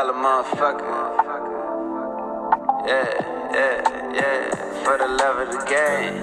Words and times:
dollar 0.00 0.14
motherfucker. 0.14 0.96
Yeah, 2.86 3.04
yeah, 3.52 4.14
yeah. 4.14 4.84
For 4.84 4.96
the 4.96 5.08
love 5.20 5.36
of 5.44 5.48
the 5.52 5.60
game. 5.68 6.14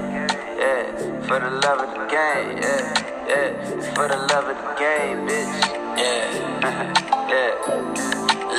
Yeah, 0.57 0.83
for 1.27 1.39
the 1.39 1.51
love 1.63 1.79
of 1.85 1.89
the 1.93 2.05
game. 2.09 2.57
Yeah, 2.57 2.81
yeah. 3.29 3.93
For 3.93 4.07
the 4.07 4.17
love 4.31 4.47
of 4.49 4.57
the 4.57 4.73
game, 4.81 5.17
bitch. 5.27 5.57
Yeah, 6.01 6.25
yeah. 7.31 7.97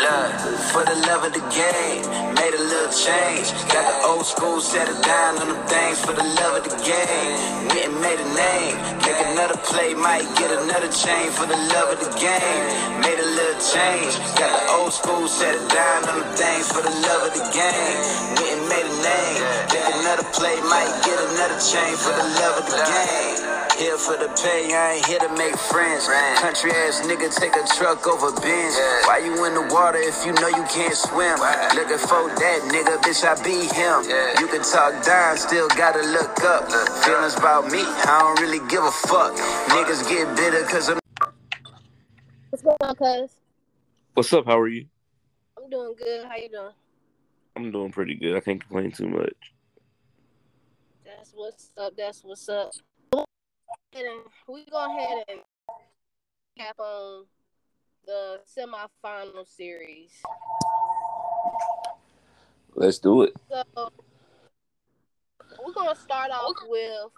Look, 0.05 0.30
for 0.70 0.84
the 0.87 0.95
love 1.11 1.25
of 1.25 1.32
the 1.35 1.43
game, 1.50 2.07
made 2.39 2.55
a 2.55 2.62
little 2.62 2.95
change. 2.95 3.50
Got 3.75 3.82
the 3.91 4.07
old 4.07 4.25
school, 4.25 4.61
set 4.61 4.89
it 4.89 5.03
down 5.03 5.39
on 5.39 5.48
them 5.48 5.66
things 5.66 5.98
for 5.98 6.12
the 6.12 6.23
love 6.23 6.62
of 6.62 6.64
the 6.71 6.79
game. 6.87 7.34
Went 7.66 7.91
and 7.91 8.00
made 8.00 8.20
a 8.20 8.28
name, 8.39 8.77
make 9.03 9.19
another 9.34 9.59
play, 9.66 9.95
might 9.95 10.23
get 10.39 10.53
another 10.62 10.91
chain 10.92 11.33
for 11.33 11.47
the 11.47 11.59
love 11.75 11.91
of 11.91 11.98
the 11.98 12.12
game. 12.20 13.00
Made 13.03 13.17
little 13.38 13.62
change. 13.62 14.19
Got 14.34 14.51
the 14.51 14.62
old 14.74 14.92
school, 14.92 15.30
set 15.30 15.55
it 15.55 15.66
down 15.70 16.10
on 16.10 16.27
them 16.27 16.30
things 16.34 16.66
for 16.74 16.83
the 16.83 16.91
love 16.91 17.30
of 17.30 17.33
the 17.38 17.47
game. 17.55 17.98
Went 18.34 18.51
and 18.59 18.66
made 18.66 18.87
a 18.87 18.97
name, 18.98 19.38
make 19.70 19.88
another 20.02 20.27
play, 20.34 20.59
might 20.66 20.91
get 21.06 21.19
another 21.30 21.59
chain 21.62 21.95
for 21.95 22.11
the 22.19 22.27
love 22.42 22.59
of 22.59 22.66
the 22.66 22.80
game. 22.83 23.38
Here 23.78 23.95
for 23.95 24.19
the 24.19 24.27
pay, 24.34 24.74
I 24.74 24.98
ain't 24.98 25.06
here 25.06 25.23
to 25.23 25.30
make 25.38 25.55
friends. 25.55 26.11
Country 26.42 26.74
ass 26.83 27.06
nigga 27.06 27.30
take 27.30 27.55
a 27.55 27.62
truck 27.78 28.02
over 28.11 28.34
bins. 28.42 28.74
Why 29.06 29.23
you 29.23 29.30
in 29.47 29.55
the 29.55 29.70
water 29.70 30.02
if 30.02 30.27
you 30.27 30.34
know 30.34 30.50
you 30.50 30.66
can't 30.66 30.98
swim? 30.98 31.39
Looking 31.78 32.02
for 32.02 32.27
that 32.27 32.59
nigga, 32.75 32.98
bitch, 33.06 33.23
I 33.23 33.39
be 33.47 33.70
him. 33.70 34.02
You 34.42 34.50
can 34.50 34.66
talk 34.66 34.98
down, 35.06 35.39
still 35.39 35.69
gotta 35.78 36.02
look 36.11 36.42
up. 36.42 36.66
Feelings 37.06 37.39
about 37.39 37.70
me, 37.70 37.86
I 37.86 38.19
don't 38.19 38.41
really 38.42 38.66
give 38.66 38.83
a 38.83 38.91
fuck. 38.91 39.39
Niggas 39.70 40.03
get 40.11 40.27
bitter 40.34 40.66
cause 40.66 40.91
I'm. 40.91 41.08
What's 42.61 42.81
going 42.81 42.91
on, 42.91 42.97
cuz? 42.97 43.37
What's 44.14 44.33
up? 44.33 44.47
How 44.47 44.59
are 44.59 44.67
you? 44.67 44.87
I'm 45.56 45.70
doing 45.70 45.95
good. 45.97 46.27
How 46.27 46.34
you 46.34 46.48
doing? 46.48 46.73
I'm 47.55 47.70
doing 47.70 47.92
pretty 47.92 48.17
good. 48.17 48.34
I 48.34 48.41
can't 48.41 48.61
complain 48.61 48.91
too 48.91 49.09
much. 49.09 49.53
That's 51.05 51.31
what's 51.37 51.70
up. 51.77 51.92
That's 51.97 52.25
what's 52.25 52.48
up. 52.48 52.73
We 54.48 54.65
go 54.73 54.87
ahead 54.87 55.23
and 55.28 55.39
cap 56.59 56.75
on 56.81 57.27
the 58.06 58.41
semifinal 58.45 59.47
series. 59.47 60.20
Let's 62.75 62.98
do 62.98 63.22
it. 63.22 63.34
So 63.53 63.93
we're 65.65 65.72
gonna 65.75 65.95
start 65.95 66.33
off 66.33 66.56
with 66.67 67.12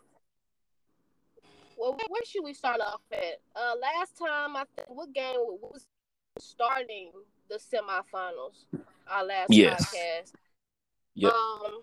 well, 1.81 1.97
where 2.09 2.23
should 2.27 2.45
we 2.45 2.53
start 2.53 2.81
off 2.81 3.01
at? 3.11 3.41
Uh, 3.57 3.75
last 3.81 4.19
time 4.19 4.55
I 4.55 4.65
think 4.77 4.89
what 4.89 5.13
game 5.15 5.35
was 5.63 5.87
starting 6.39 7.11
the 7.49 7.57
semifinals? 7.57 8.67
Our 9.09 9.25
last 9.25 9.51
Yes. 9.51 9.87
podcast. 9.87 10.33
Yep. 11.15 11.33
Um, 11.33 11.83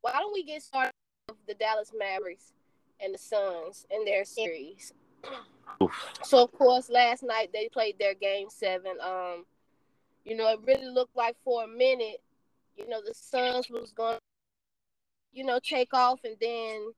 why 0.00 0.12
don't 0.14 0.34
we 0.34 0.42
get 0.42 0.62
started 0.62 0.92
with 1.28 1.46
the 1.46 1.54
Dallas 1.54 1.92
Mavericks 1.96 2.52
and 2.98 3.14
the 3.14 3.18
Suns 3.18 3.86
in 3.88 4.04
their 4.04 4.24
series? 4.24 4.92
Oof. 5.80 6.12
So 6.24 6.42
of 6.42 6.52
course, 6.52 6.90
last 6.90 7.22
night 7.22 7.50
they 7.52 7.68
played 7.68 7.98
their 8.00 8.14
game 8.14 8.50
seven. 8.50 8.96
Um, 9.00 9.46
you 10.24 10.36
know, 10.36 10.48
it 10.52 10.60
really 10.66 10.88
looked 10.88 11.16
like 11.16 11.36
for 11.44 11.64
a 11.64 11.68
minute, 11.68 12.20
you 12.76 12.88
know, 12.88 13.00
the 13.00 13.14
Suns 13.14 13.70
was 13.70 13.92
going, 13.92 14.16
to 14.16 14.20
you 15.32 15.44
know, 15.44 15.60
take 15.62 15.94
off, 15.94 16.20
and 16.24 16.36
then 16.40 16.92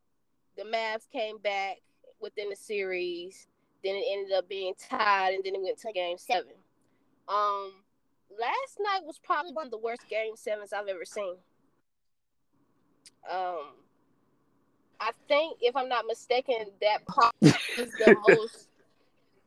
the 0.56 0.64
Mavs 0.64 1.08
came 1.10 1.38
back 1.38 1.78
within 2.20 2.50
the 2.50 2.56
series. 2.56 3.46
Then 3.84 3.96
it 3.96 4.04
ended 4.10 4.32
up 4.36 4.48
being 4.48 4.74
tied, 4.78 5.34
and 5.34 5.44
then 5.44 5.54
it 5.54 5.62
went 5.62 5.78
to 5.78 5.92
game 5.92 6.18
seven. 6.18 6.52
Um, 7.28 7.72
last 8.30 8.78
night 8.78 9.00
was 9.04 9.18
probably 9.18 9.52
one 9.52 9.66
of 9.66 9.70
the 9.72 9.78
worst 9.78 10.08
game 10.08 10.36
sevens 10.36 10.72
I've 10.72 10.88
ever 10.88 11.04
seen. 11.04 11.36
Um, 13.30 13.74
I 15.00 15.10
think, 15.26 15.58
if 15.60 15.76
I'm 15.76 15.88
not 15.88 16.04
mistaken, 16.06 16.66
that 16.80 17.04
probably 17.06 17.52
was 17.78 17.92
the 17.98 18.16
most. 18.28 18.68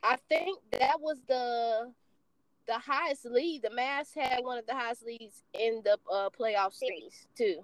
I 0.04 0.18
think 0.30 0.60
that 0.72 1.00
was 1.00 1.18
the 1.28 1.92
the 2.68 2.80
highest 2.80 3.26
lead. 3.26 3.62
The 3.62 3.70
Mavs 3.70 4.14
had 4.16 4.44
one 4.44 4.58
of 4.58 4.66
the 4.66 4.74
highest 4.74 5.06
leads 5.06 5.44
in 5.54 5.82
the 5.84 5.98
uh, 6.12 6.30
playoff 6.30 6.74
series 6.74 7.28
too. 7.38 7.64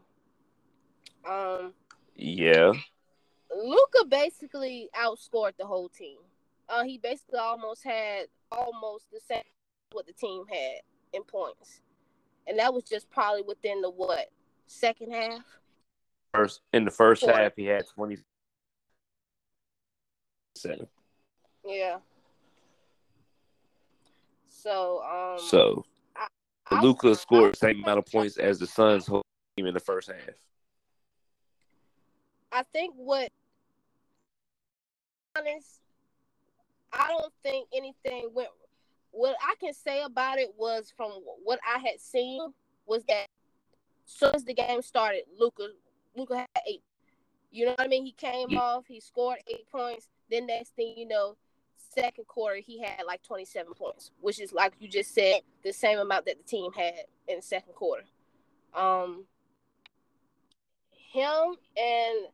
Um, 1.27 1.73
Yeah. 2.15 2.73
Luka 3.55 4.05
basically 4.07 4.89
outscored 4.95 5.53
the 5.57 5.65
whole 5.65 5.89
team. 5.89 6.17
Uh, 6.69 6.83
he 6.83 6.97
basically 6.97 7.39
almost 7.39 7.83
had 7.83 8.27
almost 8.51 9.05
the 9.11 9.19
same 9.19 9.43
what 9.91 10.07
the 10.07 10.13
team 10.13 10.45
had 10.49 10.79
in 11.13 11.23
points, 11.23 11.81
and 12.47 12.57
that 12.59 12.73
was 12.73 12.83
just 12.83 13.09
probably 13.09 13.41
within 13.41 13.81
the 13.81 13.89
what 13.89 14.29
second 14.67 15.11
half. 15.11 15.43
First 16.33 16.61
in 16.71 16.85
the 16.85 16.91
first 16.91 17.23
Four. 17.23 17.33
half, 17.33 17.51
he 17.57 17.65
had 17.65 17.83
twenty 17.93 18.17
seven. 20.55 20.87
Yeah. 21.65 21.97
So 24.47 25.01
um. 25.03 25.39
So 25.45 25.85
Luka 26.81 27.15
scored 27.15 27.53
the 27.53 27.57
same 27.57 27.83
amount 27.83 27.99
of 27.99 28.05
points 28.05 28.37
as 28.37 28.59
the 28.59 28.67
Suns' 28.67 29.05
whole 29.05 29.23
team 29.57 29.65
in 29.65 29.73
the 29.73 29.79
first 29.81 30.07
half. 30.07 30.35
I 32.53 32.63
think 32.71 32.93
what 32.95 33.29
honest, 35.37 35.81
I 36.93 37.07
don't 37.07 37.33
think 37.43 37.67
anything 37.73 38.29
went. 38.33 38.49
What 39.11 39.35
I 39.41 39.55
can 39.59 39.73
say 39.73 40.03
about 40.03 40.37
it 40.37 40.53
was 40.57 40.93
from 40.95 41.11
what 41.43 41.59
I 41.67 41.79
had 41.79 41.99
seen 41.99 42.53
was 42.85 43.03
that 43.05 43.27
as 44.05 44.13
soon 44.13 44.35
as 44.35 44.43
the 44.45 44.53
game 44.53 44.81
started, 44.81 45.23
Luka 45.39 45.67
Luka 46.15 46.37
had 46.37 46.47
eight. 46.67 46.83
You 47.51 47.65
know 47.65 47.71
what 47.71 47.81
I 47.81 47.87
mean? 47.87 48.05
He 48.05 48.13
came 48.13 48.57
off, 48.57 48.85
he 48.87 48.99
scored 48.99 49.39
eight 49.47 49.69
points. 49.69 50.07
Then 50.29 50.47
next 50.47 50.75
thing 50.75 50.93
you 50.95 51.07
know, 51.07 51.35
second 51.93 52.25
quarter 52.27 52.57
he 52.57 52.81
had 52.81 53.05
like 53.05 53.21
twenty 53.23 53.45
seven 53.45 53.73
points, 53.73 54.11
which 54.21 54.39
is 54.39 54.53
like 54.53 54.73
you 54.79 54.87
just 54.87 55.13
said, 55.13 55.41
the 55.63 55.73
same 55.73 55.99
amount 55.99 56.25
that 56.25 56.37
the 56.37 56.43
team 56.43 56.71
had 56.71 57.05
in 57.27 57.37
the 57.37 57.41
second 57.41 57.73
quarter. 57.73 58.03
Um, 58.73 59.25
him 61.11 61.55
and 61.75 62.27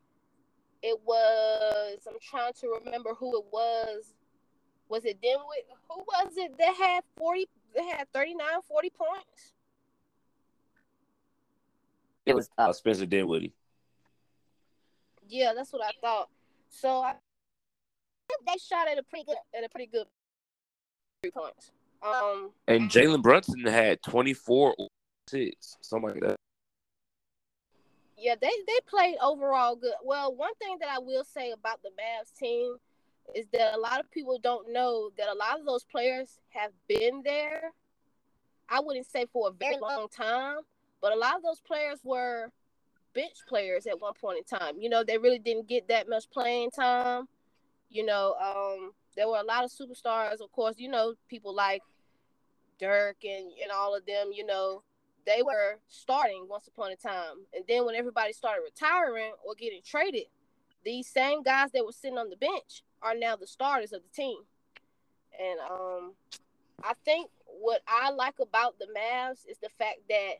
it 0.82 1.00
was 1.06 2.00
I'm 2.08 2.20
trying 2.22 2.54
to 2.62 2.80
remember 2.84 3.14
who 3.14 3.38
it 3.40 3.46
was. 3.52 4.14
Was 4.90 5.06
it 5.06 5.22
Denwood? 5.22 5.66
Who 5.90 5.98
was 6.00 6.34
it 6.38 6.58
that 6.58 6.76
had 6.76 7.04
40 7.18 7.48
that 7.76 7.98
had 7.98 8.08
39, 8.14 8.46
40 8.68 8.90
points? 8.92 9.54
It 12.26 12.36
was 12.36 12.50
uh, 12.58 12.74
Spencer 12.74 13.06
Dinwiddie. 13.06 13.54
Yeah, 15.30 15.54
that's 15.56 15.72
what 15.74 15.84
I 15.84 15.92
thought. 16.02 16.30
So 16.70 17.02
I 17.02 17.14
think 18.28 18.46
they 18.46 18.58
shot 18.60 18.88
at 18.88 18.98
a 18.98 19.04
pretty 19.04 19.26
good 19.26 19.38
at 19.58 19.64
a 19.64 19.70
pretty 19.70 19.88
good 19.88 20.06
three 21.22 21.32
points. 21.32 21.72
Um 22.02 22.52
And 22.68 22.90
Jalen 22.90 23.22
Brunson 23.22 23.66
had 23.66 24.02
twenty 24.02 24.34
four 24.34 24.76
or 24.78 24.88
six, 25.28 25.78
something 25.82 26.12
like 26.12 26.22
that. 26.22 26.38
Yeah, 28.18 28.36
they 28.40 28.52
they 28.66 28.80
played 28.88 29.18
overall 29.22 29.76
good. 29.76 29.94
Well, 30.04 30.34
one 30.34 30.56
thing 30.56 30.78
that 30.80 30.90
I 30.90 31.00
will 31.00 31.24
say 31.24 31.52
about 31.52 31.82
the 31.84 31.90
Mavs 31.90 32.38
team 32.38 32.78
is 33.36 33.46
that 33.54 33.76
a 33.76 33.80
lot 33.80 34.00
of 34.00 34.10
people 34.12 34.40
don't 34.40 34.72
know 34.72 35.12
that 35.18 35.28
a 35.28 35.36
lot 35.36 35.60
of 35.60 35.66
those 35.66 35.84
players 35.84 36.40
have 36.50 36.72
been 36.88 37.22
there. 37.24 37.72
I 38.70 38.80
wouldn't 38.80 39.06
say 39.06 39.26
for 39.32 39.50
a 39.50 39.52
very 39.52 39.78
long 39.80 40.08
time, 40.10 40.58
but 41.02 41.14
a 41.14 41.16
lot 41.16 41.36
of 41.36 41.44
those 41.44 41.62
players 41.62 42.00
were 42.04 42.52
bench 43.14 43.38
players 43.48 43.86
at 43.86 44.00
one 44.00 44.14
point 44.14 44.40
in 44.40 44.60
time. 44.60 44.76
You 44.80 44.90
know, 44.90 45.04
they 45.04 45.18
really 45.18 45.40
didn't 45.40 45.68
get 45.68 45.88
that 45.88 46.10
much 46.10 46.30
playing 46.30 46.72
time. 46.72 47.28
You 47.90 48.06
know, 48.06 48.36
um, 48.42 48.92
there 49.16 49.28
were 49.28 49.38
a 49.38 49.44
lot 49.44 49.64
of 49.64 49.72
superstars, 49.72 50.42
of 50.42 50.52
course, 50.52 50.76
you 50.78 50.90
know, 50.90 51.16
people 51.30 51.54
like 51.54 51.82
Dirk 52.80 53.18
and, 53.24 53.52
and 53.62 53.72
all 53.74 53.96
of 53.96 54.06
them, 54.06 54.32
you 54.34 54.46
know, 54.46 54.84
they 55.28 55.44
were 55.44 55.78
starting 55.90 56.48
once 56.50 56.68
upon 56.68 56.92
a 56.92 56.96
time. 56.96 57.46
And 57.54 57.66
then 57.68 57.86
when 57.86 57.96
everybody 57.96 58.34
started 58.34 58.62
retiring 58.64 59.34
or 59.46 59.54
getting 59.56 59.82
traded, 59.86 60.24
these 60.86 61.06
same 61.08 61.44
guys 61.44 61.72
that 61.74 61.86
were 61.86 61.92
sitting 61.92 62.18
on 62.18 62.30
the 62.30 62.38
bench 62.38 62.82
are 63.02 63.14
now 63.14 63.36
the 63.36 63.46
starters 63.46 63.92
of 63.92 64.02
the 64.02 64.10
team. 64.16 64.38
And 65.40 65.60
um 65.70 66.14
I 66.82 66.94
think 67.04 67.30
what 67.46 67.82
I 67.88 68.12
like 68.12 68.40
about 68.40 68.80
the 68.80 68.88
Mavs 68.98 69.46
is 69.50 69.58
the 69.62 69.70
fact 69.78 70.00
that 70.10 70.36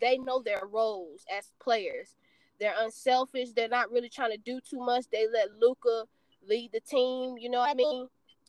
they 0.00 0.18
know 0.18 0.42
their 0.42 0.62
roles 0.70 1.24
as 1.34 1.50
players. 1.58 2.16
They're 2.60 2.74
unselfish. 2.78 3.50
They're 3.56 3.68
not 3.68 3.90
really 3.90 4.10
trying 4.10 4.32
to 4.32 4.36
do 4.36 4.60
too 4.60 4.80
much. 4.80 5.06
They 5.10 5.26
let 5.32 5.54
Luka 5.58 6.04
lead 6.46 6.72
the 6.72 6.80
team, 6.80 7.36
you 7.38 7.48
know 7.48 7.60
what 7.60 7.70
I 7.70 7.74
mean? 7.74 8.08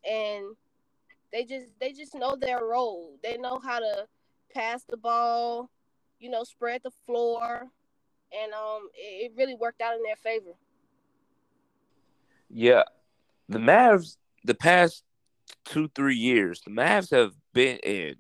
And 0.10 0.56
they 1.32 1.46
just 1.46 1.68
they 1.80 1.94
just 1.94 2.16
know 2.16 2.36
their 2.36 2.66
role. 2.66 3.18
They 3.24 3.38
know 3.38 3.60
how 3.64 3.80
to 3.80 4.08
pass 4.54 4.84
the 4.84 4.98
ball, 4.98 5.70
you 6.20 6.30
know, 6.30 6.44
spread 6.44 6.82
the 6.84 6.92
floor, 7.06 7.68
and 8.32 8.54
um, 8.54 8.90
it, 8.94 9.32
it 9.32 9.38
really 9.38 9.56
worked 9.56 9.82
out 9.82 9.96
in 9.96 10.04
their 10.04 10.16
favor. 10.16 10.56
Yeah, 12.50 12.84
the 13.48 13.60
Mavs 13.60 14.18
the 14.44 14.56
past 14.56 15.04
two, 15.66 15.90
three 15.96 16.16
years, 16.16 16.62
the 16.62 16.72
Mavs 16.72 17.12
have 17.12 17.34
been 17.54 17.78
in 17.78 18.16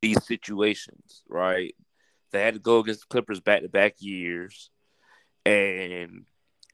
these 0.00 0.24
situations, 0.24 1.22
right? 1.28 1.74
They 2.30 2.42
had 2.42 2.54
to 2.54 2.60
go 2.60 2.78
against 2.78 3.00
the 3.00 3.06
Clippers 3.08 3.40
back 3.40 3.62
to 3.62 3.68
back 3.68 3.94
years, 3.98 4.70
and 5.44 6.24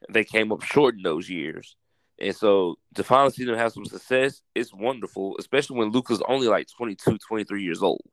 they 0.09 0.23
came 0.23 0.51
up 0.51 0.61
short 0.61 0.95
in 0.95 1.03
those 1.03 1.29
years. 1.29 1.75
And 2.19 2.35
so 2.35 2.77
to 2.95 3.03
finally 3.03 3.31
see 3.31 3.45
them 3.45 3.57
have 3.57 3.73
some 3.73 3.85
success, 3.85 4.41
it's 4.53 4.73
wonderful, 4.73 5.35
especially 5.39 5.77
when 5.77 5.89
Luka's 5.89 6.21
only 6.27 6.47
like 6.47 6.67
22, 6.77 7.17
23 7.17 7.63
years 7.63 7.81
old. 7.81 8.03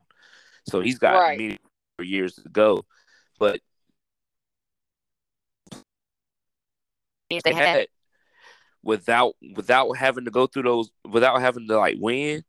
So 0.67 0.81
he's 0.81 0.99
got 0.99 1.14
Right. 1.14 1.38
many 1.38 1.59
more 1.99 2.05
years 2.05 2.35
to 2.37 2.49
go. 2.49 2.85
But 3.38 3.61
they 7.44 7.53
had 7.55 7.88
without 8.82 9.35
without 9.55 9.97
having 9.97 10.25
to 10.25 10.31
go 10.31 10.47
through 10.47 10.64
those 10.64 10.91
without 11.09 11.41
having 11.41 11.67
to 11.69 11.76
like 11.76 11.97
win 11.99 12.44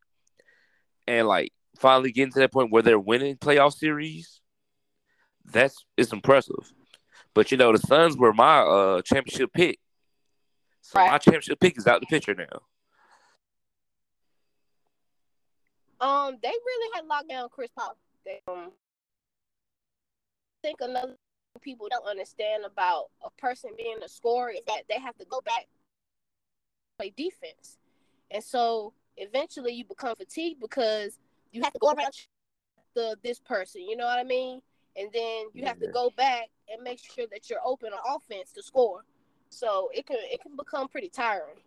and 1.07 1.27
like 1.27 1.51
finally 1.79 2.11
getting 2.11 2.33
to 2.33 2.39
that 2.39 2.51
point 2.51 2.71
where 2.71 2.81
they're 2.81 2.99
winning 2.99 3.35
playoff 3.37 3.73
series, 3.73 4.41
that's 5.45 5.85
it's 5.97 6.13
impressive. 6.13 6.73
But 7.33 7.51
you 7.51 7.57
know, 7.57 7.71
the 7.71 7.79
Suns 7.79 8.17
were 8.17 8.33
my 8.33 8.59
uh 8.59 9.01
championship 9.01 9.51
pick. 9.53 9.79
So 10.81 10.99
Right. 10.99 11.11
my 11.11 11.17
championship 11.17 11.59
pick 11.59 11.77
is 11.77 11.87
out 11.87 12.01
the 12.01 12.07
picture 12.07 12.35
now. 12.35 12.61
Um, 16.03 16.37
they 16.43 16.49
really 16.49 16.89
had 16.95 17.05
locked 17.05 17.29
down 17.29 17.47
Chris 17.49 17.69
Paul. 17.77 17.95
They, 18.25 18.41
um, 18.49 18.71
I 20.57 20.67
think 20.67 20.81
another 20.81 21.15
people 21.61 21.87
don't 21.89 22.05
understand 22.05 22.65
about 22.65 23.05
a 23.23 23.29
person 23.39 23.69
being 23.77 23.97
a 24.03 24.09
scorer 24.09 24.49
is 24.49 24.59
that 24.67 24.83
they 24.89 24.99
have 24.99 25.17
to 25.17 25.25
go 25.25 25.39
back 25.45 25.65
play 26.99 27.13
defense, 27.15 27.77
and 28.31 28.43
so 28.43 28.91
eventually 29.15 29.71
you 29.71 29.85
become 29.85 30.13
fatigued 30.17 30.59
because 30.59 31.19
you 31.53 31.63
have 31.63 31.71
to 31.71 31.79
go 31.79 31.93
around 31.93 32.11
the 32.95 33.15
this 33.23 33.39
person. 33.39 33.81
You 33.81 33.95
know 33.95 34.05
what 34.05 34.19
I 34.19 34.23
mean? 34.23 34.61
And 34.97 35.09
then 35.13 35.45
you 35.53 35.65
have 35.65 35.79
to 35.79 35.87
go 35.87 36.11
back 36.17 36.49
and 36.69 36.83
make 36.83 36.99
sure 36.99 37.27
that 37.31 37.49
you're 37.49 37.59
open 37.65 37.91
on 37.93 38.17
offense 38.17 38.51
to 38.53 38.61
score. 38.61 39.05
So 39.49 39.89
it 39.93 40.05
can 40.05 40.17
it 40.19 40.41
can 40.41 40.57
become 40.57 40.89
pretty 40.89 41.09
tiring. 41.09 41.61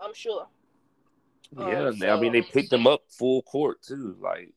I'm 0.00 0.14
sure. 0.14 0.46
Um, 1.56 1.68
Yeah, 1.96 2.14
I 2.14 2.20
mean 2.20 2.32
they 2.32 2.42
picked 2.42 2.72
him 2.72 2.86
up 2.86 3.02
full 3.08 3.42
court 3.42 3.82
too. 3.82 4.16
Like 4.20 4.52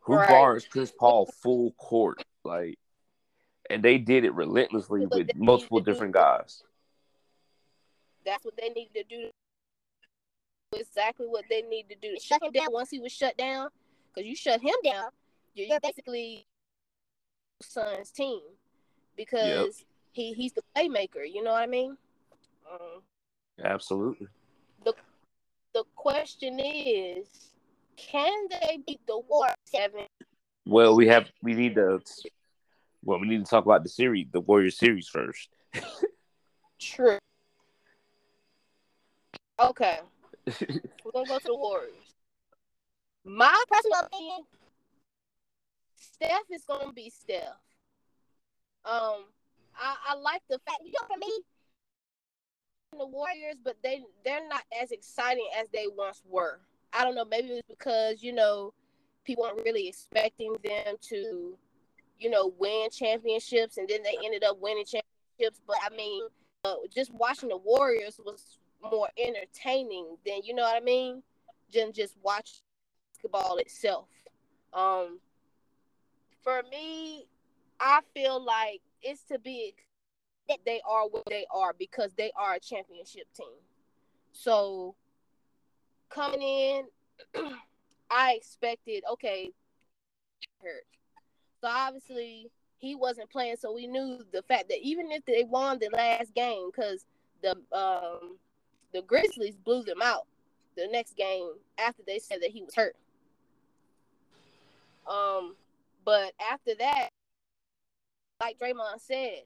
who 0.00 0.16
Right. 0.16 0.28
guards 0.28 0.66
Chris 0.66 0.92
Paul 0.92 1.26
full 1.26 1.72
court? 1.72 2.22
Like 2.44 2.78
and 3.70 3.82
they 3.82 3.98
did 3.98 4.24
it 4.24 4.34
relentlessly 4.34 5.06
with 5.06 5.34
multiple 5.34 5.80
different 5.80 6.12
guys. 6.12 6.62
That's 8.24 8.44
what 8.44 8.56
they 8.56 8.70
need 8.70 8.90
to 8.94 9.04
do. 9.04 9.30
Exactly 10.72 11.26
what 11.26 11.44
they 11.48 11.62
need 11.62 11.88
to 11.88 11.94
do. 11.96 12.16
Shut 12.20 12.42
him 12.42 12.52
down 12.52 12.68
once 12.70 12.90
he 12.90 12.98
was 13.00 13.12
shut 13.12 13.36
down. 13.36 13.68
Because 14.12 14.28
you 14.28 14.36
shut 14.36 14.60
him 14.60 14.74
down, 14.84 15.08
you're 15.54 15.80
basically 15.80 16.46
son's 17.62 18.10
team. 18.10 18.40
Because 19.16 19.84
he, 20.12 20.32
he's 20.32 20.52
the 20.52 20.62
playmaker. 20.76 21.24
You 21.30 21.42
know 21.42 21.52
what 21.52 21.62
I 21.62 21.66
mean? 21.66 21.96
Um, 22.70 23.02
Absolutely. 23.62 24.28
The 25.74 25.84
question 25.96 26.60
is, 26.60 27.50
can 27.96 28.48
they 28.48 28.78
beat 28.86 29.00
the 29.06 29.18
Warriors 29.28 29.56
seven? 29.66 30.06
Well, 30.64 30.94
we 30.96 31.08
have 31.08 31.30
we 31.42 31.54
need 31.54 31.74
to 31.74 32.00
well, 33.04 33.20
we 33.20 33.28
need 33.28 33.44
to 33.44 33.50
talk 33.50 33.64
about 33.66 33.82
the 33.82 33.90
series, 33.90 34.28
the 34.32 34.40
Warriors 34.40 34.78
series 34.78 35.08
first. 35.08 35.48
True. 36.80 37.18
Okay. 39.60 40.00
We're 40.46 41.12
gonna 41.12 41.26
go 41.26 41.38
to 41.38 41.44
the 41.44 41.54
Warriors. 41.54 42.14
My 43.24 43.62
personal 43.70 44.00
opinion, 44.06 44.40
Steph 45.96 46.42
is 46.50 46.64
gonna 46.64 46.92
be 46.92 47.10
Steph. 47.10 47.42
Um, 48.84 49.24
I, 49.76 49.96
I 50.08 50.14
like 50.16 50.42
the 50.48 50.58
fact 50.66 50.80
you 50.84 50.92
know 50.92 51.06
for 51.06 51.18
me, 51.18 51.32
the 52.98 53.06
Warriors, 53.06 53.56
but 53.62 53.76
they 53.82 54.02
they're 54.24 54.48
not 54.48 54.62
as 54.80 54.90
exciting 54.90 55.48
as 55.58 55.68
they 55.72 55.86
once 55.96 56.22
were. 56.28 56.60
I 56.92 57.04
don't 57.04 57.14
know, 57.14 57.24
maybe 57.24 57.48
it's 57.48 57.68
because 57.68 58.22
you 58.22 58.32
know 58.32 58.72
people 59.24 59.44
weren't 59.44 59.64
really 59.64 59.88
expecting 59.88 60.54
them 60.62 60.96
to, 61.00 61.56
you 62.18 62.30
know, 62.30 62.52
win 62.58 62.88
championships, 62.90 63.78
and 63.78 63.88
then 63.88 64.02
they 64.02 64.16
ended 64.24 64.44
up 64.44 64.58
winning 64.60 64.84
championships. 64.84 65.60
But 65.66 65.76
I 65.84 65.94
mean, 65.96 66.22
uh, 66.64 66.74
just 66.94 67.12
watching 67.14 67.48
the 67.48 67.56
Warriors 67.56 68.20
was 68.24 68.58
more 68.82 69.08
entertaining 69.18 70.16
than 70.26 70.42
you 70.44 70.54
know 70.54 70.62
what 70.62 70.76
I 70.76 70.84
mean, 70.84 71.22
than 71.72 71.92
just 71.92 72.16
watch 72.22 72.60
basketball 73.12 73.56
itself. 73.58 74.08
Um, 74.72 75.20
for 76.42 76.62
me, 76.70 77.26
I 77.80 78.00
feel 78.14 78.42
like 78.44 78.80
it's 79.02 79.22
to 79.24 79.38
be 79.38 79.74
they 80.64 80.80
are 80.88 81.08
what 81.08 81.24
they 81.28 81.46
are 81.50 81.74
because 81.78 82.12
they 82.16 82.30
are 82.36 82.54
a 82.54 82.60
championship 82.60 83.26
team. 83.36 83.46
So 84.32 84.94
coming 86.10 86.42
in, 86.42 86.84
I 88.10 88.34
expected 88.34 89.04
okay, 89.12 89.50
hurt. 90.62 90.84
So 91.60 91.68
obviously 91.68 92.50
he 92.78 92.94
wasn't 92.94 93.30
playing, 93.30 93.56
so 93.56 93.72
we 93.72 93.86
knew 93.86 94.20
the 94.32 94.42
fact 94.42 94.68
that 94.68 94.78
even 94.82 95.10
if 95.10 95.24
they 95.24 95.44
won 95.44 95.78
the 95.78 95.88
last 95.92 96.34
game, 96.34 96.70
because 96.70 97.06
the 97.42 97.52
um 97.76 98.36
the 98.92 99.02
Grizzlies 99.02 99.56
blew 99.56 99.82
them 99.82 100.02
out 100.02 100.26
the 100.76 100.86
next 100.88 101.16
game 101.16 101.50
after 101.78 102.02
they 102.06 102.18
said 102.18 102.38
that 102.42 102.50
he 102.50 102.62
was 102.62 102.74
hurt. 102.74 102.96
Um, 105.06 105.56
but 106.04 106.32
after 106.52 106.74
that, 106.78 107.08
like 108.40 108.58
Draymond 108.58 109.00
said, 109.00 109.42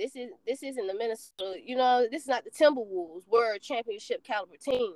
this 0.00 0.16
is 0.16 0.30
this 0.46 0.62
isn't 0.62 0.86
the 0.86 0.94
Minnesota. 0.94 1.58
You 1.62 1.76
know, 1.76 2.06
this 2.10 2.22
is 2.22 2.28
not 2.28 2.44
the 2.44 2.50
Timberwolves. 2.50 3.24
We're 3.30 3.54
a 3.54 3.58
championship 3.58 4.24
caliber 4.24 4.56
team. 4.56 4.94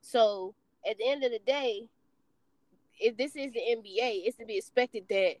So 0.00 0.54
at 0.88 0.98
the 0.98 1.06
end 1.06 1.22
of 1.22 1.30
the 1.30 1.38
day, 1.38 1.88
if 2.98 3.16
this 3.16 3.36
is 3.36 3.52
the 3.52 3.60
NBA, 3.60 4.22
it's 4.26 4.36
to 4.38 4.44
be 4.44 4.56
expected 4.56 5.04
that 5.08 5.36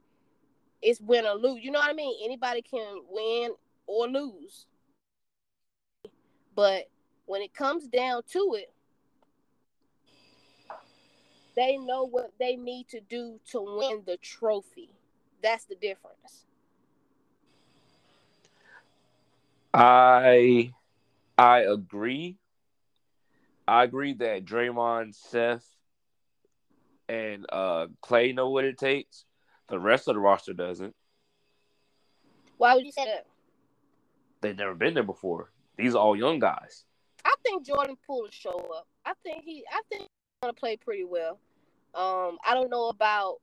it's 0.80 1.00
win 1.00 1.26
or 1.26 1.34
lose. 1.34 1.64
You 1.64 1.72
know 1.72 1.80
what 1.80 1.90
I 1.90 1.92
mean? 1.92 2.20
Anybody 2.24 2.62
can 2.62 3.02
win 3.10 3.50
or 3.86 4.06
lose. 4.06 4.66
But 6.54 6.88
when 7.26 7.42
it 7.42 7.52
comes 7.52 7.88
down 7.88 8.22
to 8.32 8.56
it, 8.58 8.72
they 11.56 11.78
know 11.78 12.04
what 12.06 12.32
they 12.38 12.54
need 12.54 12.88
to 12.90 13.00
do 13.00 13.40
to 13.50 13.60
win 13.60 14.02
the 14.06 14.18
trophy. 14.18 14.90
That's 15.42 15.64
the 15.64 15.74
difference. 15.74 16.46
I 19.72 20.72
I 21.38 21.60
agree. 21.60 22.38
I 23.66 23.84
agree 23.84 24.14
that 24.14 24.44
Draymond, 24.44 25.14
Steph, 25.14 25.64
and 27.08 27.46
uh 27.50 27.86
Klay 28.02 28.34
know 28.34 28.50
what 28.50 28.64
it 28.64 28.78
takes. 28.78 29.24
The 29.68 29.78
rest 29.78 30.08
of 30.08 30.14
the 30.14 30.20
roster 30.20 30.52
doesn't. 30.52 30.94
Why 32.56 32.74
would 32.74 32.84
you 32.84 32.92
say 32.92 33.04
that? 33.04 33.26
They've 34.40 34.56
never 34.56 34.74
been 34.74 34.94
there 34.94 35.02
before. 35.02 35.52
These 35.76 35.94
are 35.94 35.98
all 35.98 36.16
young 36.16 36.38
guys. 36.38 36.84
I 37.24 37.34
think 37.44 37.64
Jordan 37.64 37.96
Poole 38.06 38.22
will 38.22 38.30
show 38.30 38.58
up. 38.76 38.86
I 39.04 39.12
think 39.22 39.44
he 39.44 39.64
I 39.70 39.80
think 39.88 40.02
he's 40.02 40.08
gonna 40.42 40.52
play 40.52 40.76
pretty 40.76 41.04
well. 41.04 41.38
Um, 41.94 42.38
I 42.46 42.54
don't 42.54 42.70
know 42.70 42.88
about 42.88 43.38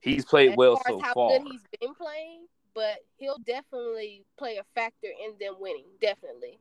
He's 0.00 0.24
played 0.24 0.56
well 0.56 0.80
so 0.86 1.00
far. 1.14 1.30
good 1.30 1.42
he's 1.50 1.62
been 1.80 1.94
playing, 1.94 2.46
but 2.74 2.98
he'll 3.16 3.38
definitely 3.38 4.24
play 4.38 4.56
a 4.56 4.64
factor 4.74 5.08
in 5.08 5.34
them 5.38 5.56
winning. 5.58 5.84
Definitely. 6.00 6.58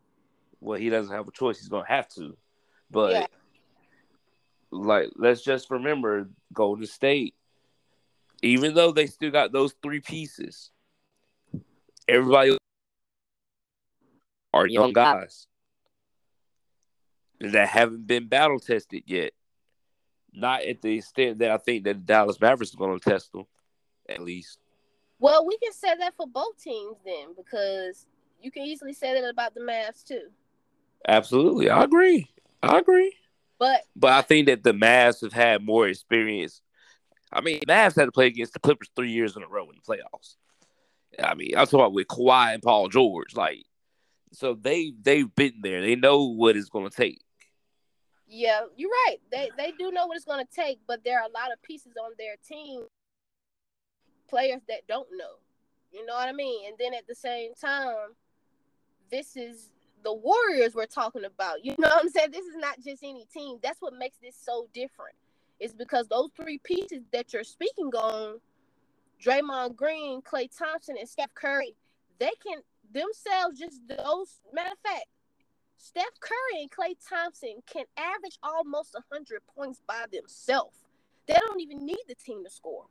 Well, 0.60 0.80
he 0.80 0.89
doesn't 0.89 1.13
have 1.13 1.27
a 1.27 1.32
choice. 1.32 1.60
He's 1.60 1.70
gonna 1.70 1.88
have 1.88 2.08
to. 2.10 2.38
But 2.89 3.13
Yeah. 3.13 3.27
like, 4.72 5.10
let's 5.15 5.41
just 5.41 5.72
remember 5.72 6.30
Golden 6.53 6.86
State. 6.86 7.36
Even 8.44 8.74
though 8.74 8.91
they 8.91 9.08
still 9.08 9.32
got 9.32 9.51
those 9.51 9.74
three 9.84 10.00
pieces, 10.00 10.72
everybody 12.08 12.58
are 14.53 14.65
young 14.65 14.94
guys 14.94 15.48
that 17.39 17.70
haven't 17.70 18.08
been 18.08 18.27
battle 18.27 18.60
tested 18.60 19.03
yet. 19.06 19.34
Not 20.34 20.63
at 20.63 20.82
the 20.82 20.98
extent 20.98 21.39
that 21.39 21.51
I 21.51 21.58
think 21.58 21.84
that 21.84 21.98
the 21.98 22.03
Dallas 22.03 22.39
Mavericks 22.39 22.74
are 22.74 22.77
going 22.77 23.00
to 23.00 23.10
test 23.10 23.32
them, 23.32 23.46
at 24.08 24.22
least. 24.22 24.60
Well, 25.22 25.46
we 25.46 25.56
can 25.60 25.72
say 25.72 25.96
that 26.00 26.16
for 26.18 26.25
both 26.28 26.62
teams 26.62 26.98
then, 27.06 27.36
because 27.38 28.08
you 28.42 28.51
can 28.51 28.63
easily 28.63 28.92
say 28.92 29.13
that 29.13 29.30
about 29.30 29.54
the 29.54 29.62
Mavs 29.62 30.04
too. 30.04 30.30
Absolutely, 31.08 31.70
I 31.70 31.84
agree. 31.84 32.28
I 32.63 32.80
agree. 32.80 33.16
But 33.60 33.84
But 33.96 34.13
I 34.13 34.24
think 34.24 34.48
that 34.48 34.63
the 34.63 34.74
Mavs 34.74 35.22
have 35.22 35.32
had 35.32 35.63
more 35.63 35.88
experience. 35.88 36.62
I 37.32 37.42
mean, 37.42 37.60
Mavs 37.68 37.96
had 37.96 38.06
to 38.06 38.12
play 38.12 38.28
against 38.28 38.54
the 38.54 38.60
Clippers 38.60 38.90
three 38.96 39.12
years 39.12 39.38
in 39.38 39.44
a 39.44 39.48
row 39.48 39.70
in 39.70 39.75
the 39.75 39.82
playoffs. 39.82 40.38
I 41.24 41.36
mean, 41.36 41.51
I'm 41.56 41.66
talking 41.66 41.82
about 41.82 41.94
with 41.94 42.08
Kawhi 42.08 42.56
and 42.56 42.63
Paul 42.63 42.90
George, 42.90 43.36
like, 43.36 43.63
so 44.34 44.56
they 44.56 44.92
they've 45.00 45.34
been 45.36 45.60
there. 45.62 45.82
They 45.82 45.96
know 45.96 46.25
what 46.25 46.58
it's 46.58 46.70
going 46.70 46.90
to 46.90 46.96
take. 46.96 47.22
Yeah, 48.28 48.62
you're 48.75 48.90
right. 48.90 49.18
They 49.32 49.51
they 49.56 49.72
do 49.78 49.92
know 49.92 50.08
what 50.08 50.16
it's 50.16 50.25
going 50.25 50.44
to 50.44 50.51
take, 50.51 50.80
but 50.88 51.04
there 51.04 51.20
are 51.20 51.28
a 51.28 51.32
lot 51.32 51.51
of 51.51 51.62
pieces 51.62 51.94
on 52.04 52.12
their 52.18 52.38
team, 52.48 52.86
players 54.31 54.61
that 54.67 54.88
don't 54.88 55.07
know. 55.15 55.35
You 55.91 56.05
know 56.05 56.13
what 56.13 56.27
I 56.27 56.31
mean? 56.31 56.67
And 56.67 56.75
then 56.79 56.93
at 56.93 57.05
the 57.07 57.13
same 57.13 57.53
time, 57.53 58.15
this 59.11 59.35
is 59.35 59.69
the 60.03 60.13
Warriors 60.13 60.73
we're 60.73 60.85
talking 60.85 61.25
about. 61.25 61.63
You 61.63 61.75
know 61.77 61.89
what 61.89 62.03
I'm 62.03 62.09
saying? 62.09 62.31
This 62.31 62.45
is 62.45 62.55
not 62.55 62.81
just 62.81 63.03
any 63.03 63.25
team. 63.25 63.57
That's 63.61 63.81
what 63.81 63.93
makes 63.93 64.17
this 64.17 64.35
so 64.41 64.67
different. 64.73 65.15
It's 65.59 65.73
because 65.73 66.07
those 66.07 66.29
three 66.35 66.57
pieces 66.63 67.03
that 67.11 67.33
you're 67.33 67.43
speaking 67.43 67.91
on, 67.93 68.39
Draymond 69.23 69.75
Green, 69.75 70.21
Klay 70.21 70.47
Thompson, 70.57 70.95
and 70.97 71.07
Steph 71.07 71.33
Curry, 71.35 71.75
they 72.19 72.31
can 72.43 72.61
themselves 72.93 73.59
just 73.59 73.81
those 73.88 74.39
matter 74.53 74.71
of 74.71 74.79
fact, 74.79 75.05
Steph 75.77 76.19
Curry 76.19 76.61
and 76.61 76.71
Klay 76.71 76.95
Thompson 77.07 77.61
can 77.65 77.85
average 77.97 78.38
almost 78.41 78.93
100 78.93 79.41
points 79.55 79.81
by 79.88 80.05
themselves. 80.11 80.77
They 81.27 81.33
don't 81.33 81.61
even 81.61 81.85
need 81.85 82.03
the 82.07 82.15
team 82.15 82.43
to 82.43 82.50
score. 82.50 82.85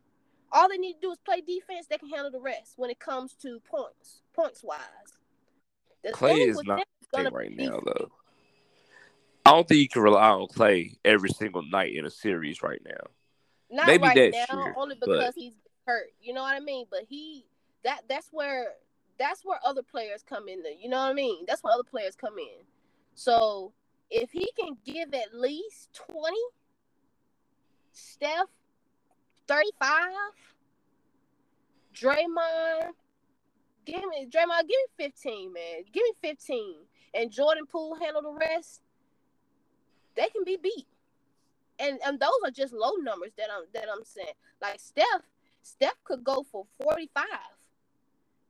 All 0.51 0.69
they 0.69 0.77
need 0.77 0.95
to 0.95 0.99
do 1.01 1.11
is 1.11 1.17
play 1.19 1.41
defense. 1.41 1.87
They 1.89 1.97
can 1.97 2.09
handle 2.09 2.31
the 2.31 2.39
rest 2.39 2.73
when 2.75 2.89
it 2.89 2.99
comes 2.99 3.33
to 3.41 3.61
points, 3.69 4.21
points 4.33 4.63
wise. 4.63 4.79
The 6.03 6.11
Klay 6.11 6.49
is 6.49 6.61
not 6.63 7.33
right 7.33 7.55
now, 7.55 7.79
though. 7.85 8.09
I 9.45 9.51
don't 9.51 9.67
think 9.67 9.81
you 9.81 9.89
can 9.89 10.01
rely 10.01 10.29
on 10.29 10.47
Klay 10.47 10.97
every 11.03 11.29
single 11.29 11.63
night 11.63 11.95
in 11.95 12.05
a 12.05 12.09
series 12.09 12.61
right 12.61 12.81
now. 12.85 13.07
Not 13.69 13.87
Maybe 13.87 14.03
right 14.03 14.33
now, 14.33 14.63
year, 14.63 14.73
only 14.77 14.95
because 14.95 15.25
but... 15.25 15.33
he's 15.35 15.53
hurt. 15.87 16.11
You 16.21 16.33
know 16.33 16.41
what 16.41 16.55
I 16.55 16.59
mean? 16.59 16.85
But 16.91 17.01
he 17.07 17.45
that 17.83 18.01
that's 18.07 18.27
where 18.31 18.73
that's 19.17 19.43
where 19.45 19.59
other 19.65 19.81
players 19.81 20.23
come 20.27 20.47
in. 20.47 20.61
There, 20.61 20.73
you 20.73 20.89
know 20.89 20.97
what 20.97 21.09
I 21.09 21.13
mean? 21.13 21.45
That's 21.47 21.63
where 21.63 21.73
other 21.73 21.83
players 21.83 22.15
come 22.15 22.37
in. 22.37 22.65
So 23.13 23.71
if 24.09 24.31
he 24.31 24.49
can 24.59 24.77
give 24.85 25.13
at 25.13 25.33
least 25.33 25.93
20, 26.11 26.37
Steph 27.93 28.47
35, 29.51 30.13
Draymond, 31.93 32.91
give 33.85 33.97
me 33.97 34.25
Draymond, 34.29 34.61
give 34.61 34.69
me 34.69 35.05
15, 35.05 35.51
man. 35.51 35.83
Give 35.91 36.03
me 36.03 36.13
15. 36.21 36.75
And 37.13 37.29
Jordan 37.29 37.65
Poole 37.69 37.95
handle 37.95 38.21
the 38.21 38.31
rest. 38.31 38.79
They 40.15 40.27
can 40.29 40.45
be 40.45 40.55
beat. 40.55 40.87
And 41.79 41.99
and 42.05 42.17
those 42.17 42.29
are 42.45 42.51
just 42.51 42.73
low 42.73 42.91
numbers 43.01 43.31
that 43.37 43.47
I'm 43.53 43.65
that 43.73 43.87
I'm 43.93 44.05
saying. 44.05 44.35
Like 44.61 44.79
Steph, 44.79 45.23
Steph 45.63 46.01
could 46.05 46.23
go 46.23 46.45
for 46.49 46.65
45. 46.83 47.25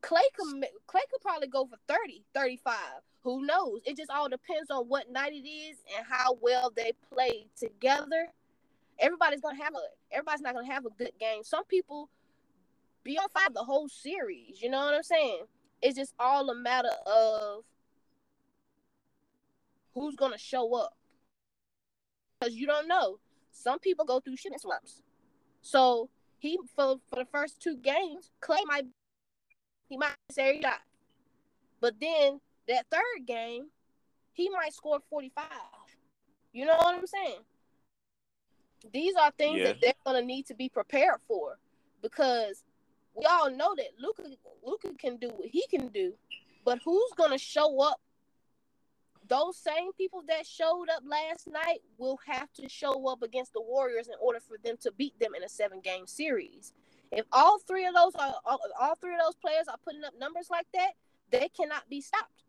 Klay 0.04 0.20
could 0.38 0.62
Klay 0.88 1.02
could 1.10 1.22
probably 1.22 1.48
go 1.48 1.66
for 1.66 1.78
30, 1.88 2.24
35. 2.36 2.76
Who 3.24 3.44
knows? 3.44 3.82
It 3.86 3.98
just 3.98 4.12
all 4.12 4.30
depends 4.30 4.70
on 4.70 4.86
what 4.86 5.10
night 5.10 5.34
it 5.34 5.48
is 5.48 5.78
and 5.98 6.06
how 6.08 6.38
well 6.42 6.72
they 6.76 6.92
play 7.12 7.48
together. 7.58 8.28
Everybody's 9.02 9.42
gonna 9.42 9.62
have 9.62 9.74
a 9.74 10.14
everybody's 10.16 10.42
not 10.42 10.54
gonna 10.54 10.72
have 10.72 10.86
a 10.86 10.90
good 10.92 11.12
game. 11.20 11.44
Some 11.44 11.66
people 11.66 12.10
be 13.04 13.18
on 13.18 13.28
fire 13.30 13.48
the 13.54 13.64
whole 13.64 13.90
series. 13.90 14.62
You 14.62 14.70
know 14.70 14.80
what 14.80 14.94
I'm 14.94 15.04
saying? 15.04 15.46
It's 15.82 15.98
just 15.98 16.14
all 16.20 16.50
a 16.50 16.56
matter 16.56 16.92
of 17.08 17.64
who's 19.96 20.16
gonna 20.16 20.38
show 20.38 20.76
up. 20.76 20.96
Cause 22.42 22.54
you 22.54 22.68
don't 22.68 22.88
know. 22.88 23.18
Some 23.52 23.80
people 23.80 24.06
go 24.06 24.20
through 24.20 24.38
shit 24.38 24.52
and 24.52 24.62
slumps. 24.62 25.02
So 25.62 26.10
he 26.38 26.58
for 26.76 26.98
for 27.10 27.16
the 27.18 27.28
first 27.32 27.62
two 27.62 27.78
games, 27.78 28.32
Klay 28.42 28.60
might 28.66 28.86
he 29.90 29.98
might 29.98 30.14
say 30.30 30.56
he 30.56 30.62
shot. 30.62 30.82
But 31.80 31.96
then 32.00 32.40
that 32.68 32.86
third 32.92 33.26
game, 33.26 33.66
he 34.34 34.50
might 34.50 34.74
score 34.74 35.00
45. 35.10 35.44
You 36.54 36.66
know 36.66 36.76
what 36.78 36.96
I'm 36.96 37.08
saying? 37.08 37.40
These 38.92 39.16
are 39.16 39.32
things 39.32 39.64
that 39.64 39.82
they're 39.82 39.94
gonna 40.06 40.22
need 40.22 40.48
to 40.48 40.56
be 40.56 40.70
prepared 40.70 41.20
for 41.28 41.58
because 42.02 42.64
we 43.14 43.26
all 43.26 43.52
know 43.52 43.76
that 43.76 43.90
Luka 44.00 44.24
Luka 44.64 44.94
can 44.98 45.18
do 45.18 45.30
what 45.30 45.48
he 45.48 45.66
can 45.70 45.88
do, 45.90 46.14
but 46.66 46.80
who's 46.84 47.12
gonna 47.16 47.38
show 47.38 47.82
up? 47.82 48.00
Those 49.28 49.56
same 49.58 49.94
people 49.94 50.24
that 50.28 50.46
showed 50.46 50.88
up 50.90 51.04
last 51.06 51.48
night 51.48 51.82
will 51.98 52.20
have 52.26 52.52
to 52.54 52.68
show 52.68 53.08
up 53.08 53.22
against 53.22 53.54
the 53.54 53.62
Warriors 53.62 54.08
in 54.08 54.16
order 54.20 54.40
for 54.40 54.58
them 54.64 54.76
to 54.82 54.92
beat 54.92 55.18
them 55.20 55.36
in 55.36 55.44
a 55.44 55.50
seven 55.50 55.80
game 55.80 56.08
series. 56.08 56.74
If 57.12 57.26
all 57.32 57.60
three 57.60 57.86
of 57.86 57.94
those 57.94 58.16
are 58.16 58.36
all, 58.46 58.60
all 58.80 58.96
three 58.96 59.14
of 59.14 59.20
those 59.20 59.36
players 59.36 59.68
are 59.68 59.78
putting 59.86 60.04
up 60.04 60.14
numbers 60.20 60.50
like 60.50 60.68
that, 60.74 60.92
they 61.30 61.50
cannot 61.50 61.90
be 61.90 62.02
stopped. 62.02 62.44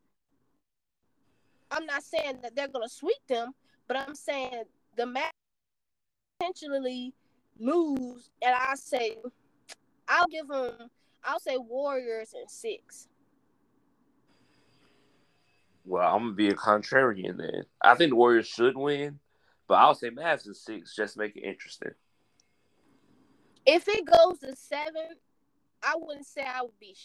I'm 1.70 1.86
not 1.86 2.02
saying 2.02 2.38
that 2.42 2.54
they're 2.54 2.68
gonna 2.68 2.88
sweep 2.88 3.26
them, 3.28 3.54
but 3.86 3.96
I'm 3.96 4.14
saying 4.14 4.64
the 4.96 5.06
match 5.06 5.32
potentially 6.42 7.14
lose, 7.58 8.30
and 8.42 8.54
I 8.54 8.74
say 8.74 9.18
I'll 10.08 10.26
give 10.26 10.48
them. 10.48 10.90
I'll 11.24 11.40
say 11.40 11.56
Warriors 11.56 12.34
and 12.34 12.50
six. 12.50 13.08
Well, 15.84 16.14
I'm 16.14 16.22
gonna 16.22 16.32
be 16.32 16.48
a 16.48 16.54
contrarian 16.54 17.36
then. 17.36 17.64
I 17.80 17.94
think 17.94 18.10
the 18.10 18.16
Warriors 18.16 18.46
should 18.46 18.76
win, 18.76 19.18
but 19.68 19.74
I'll 19.74 19.94
say 19.94 20.10
Mavs 20.10 20.46
and 20.46 20.56
six 20.56 20.94
just 20.94 21.16
make 21.16 21.36
it 21.36 21.44
interesting. 21.44 21.92
If 23.64 23.86
it 23.88 24.04
goes 24.04 24.38
to 24.40 24.56
seven, 24.56 25.10
I 25.82 25.94
wouldn't 25.96 26.26
say 26.26 26.42
I 26.42 26.62
would 26.62 26.78
be. 26.80 26.96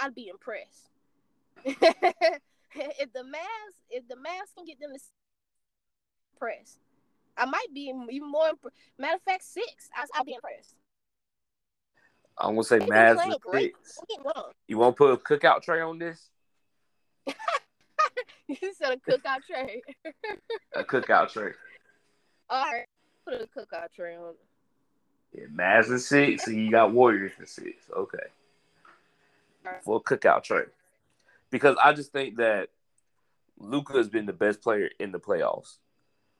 I'd 0.00 0.14
be 0.14 0.28
impressed. 0.28 0.90
if 1.64 3.12
the 3.12 3.20
Mavs, 3.20 3.76
if 3.90 4.06
the 4.08 4.14
Mavs 4.14 4.54
can 4.56 4.64
get 4.64 4.80
them 4.80 4.92
to 4.94 5.00
press, 6.38 6.78
I 7.38 7.44
might 7.46 7.66
be 7.72 7.92
even 8.10 8.30
more. 8.30 8.48
Imp- 8.48 8.72
Matter 8.98 9.16
of 9.16 9.22
fact, 9.22 9.44
six. 9.44 9.88
I, 9.96 10.04
will 10.18 10.24
be 10.24 10.34
impressed. 10.34 10.74
I'm 12.36 12.50
gonna 12.50 12.64
say 12.64 12.78
Mavs 12.80 13.22
and 13.24 13.36
six. 13.52 13.98
You 14.66 14.78
want 14.78 14.96
to 14.96 14.98
put 14.98 15.12
a 15.12 15.16
cookout 15.16 15.62
tray 15.62 15.80
on 15.80 15.98
this? 15.98 16.30
you 18.48 18.72
said 18.76 18.92
a 18.92 19.10
cookout 19.10 19.44
tray. 19.46 19.82
a 20.74 20.84
cookout 20.84 21.32
tray. 21.32 21.52
All 22.50 22.64
right, 22.64 22.86
put 23.24 23.34
a 23.34 23.46
cookout 23.46 23.92
tray 23.94 24.16
on. 24.16 24.34
Yeah, 25.32 25.44
Mavs 25.54 25.88
and 25.88 26.00
six, 26.00 26.46
and 26.46 26.56
you 26.56 26.70
got 26.70 26.92
Warriors 26.92 27.32
and 27.38 27.48
six. 27.48 27.76
Okay. 27.94 28.18
For 29.84 29.96
a 29.96 30.00
cookout 30.00 30.44
tray. 30.44 30.64
Because 31.50 31.76
I 31.82 31.92
just 31.92 32.12
think 32.12 32.36
that 32.36 32.68
Luka 33.58 33.94
has 33.94 34.08
been 34.08 34.24
the 34.24 34.32
best 34.32 34.62
player 34.62 34.88
in 34.98 35.12
the 35.12 35.18
playoffs. 35.18 35.76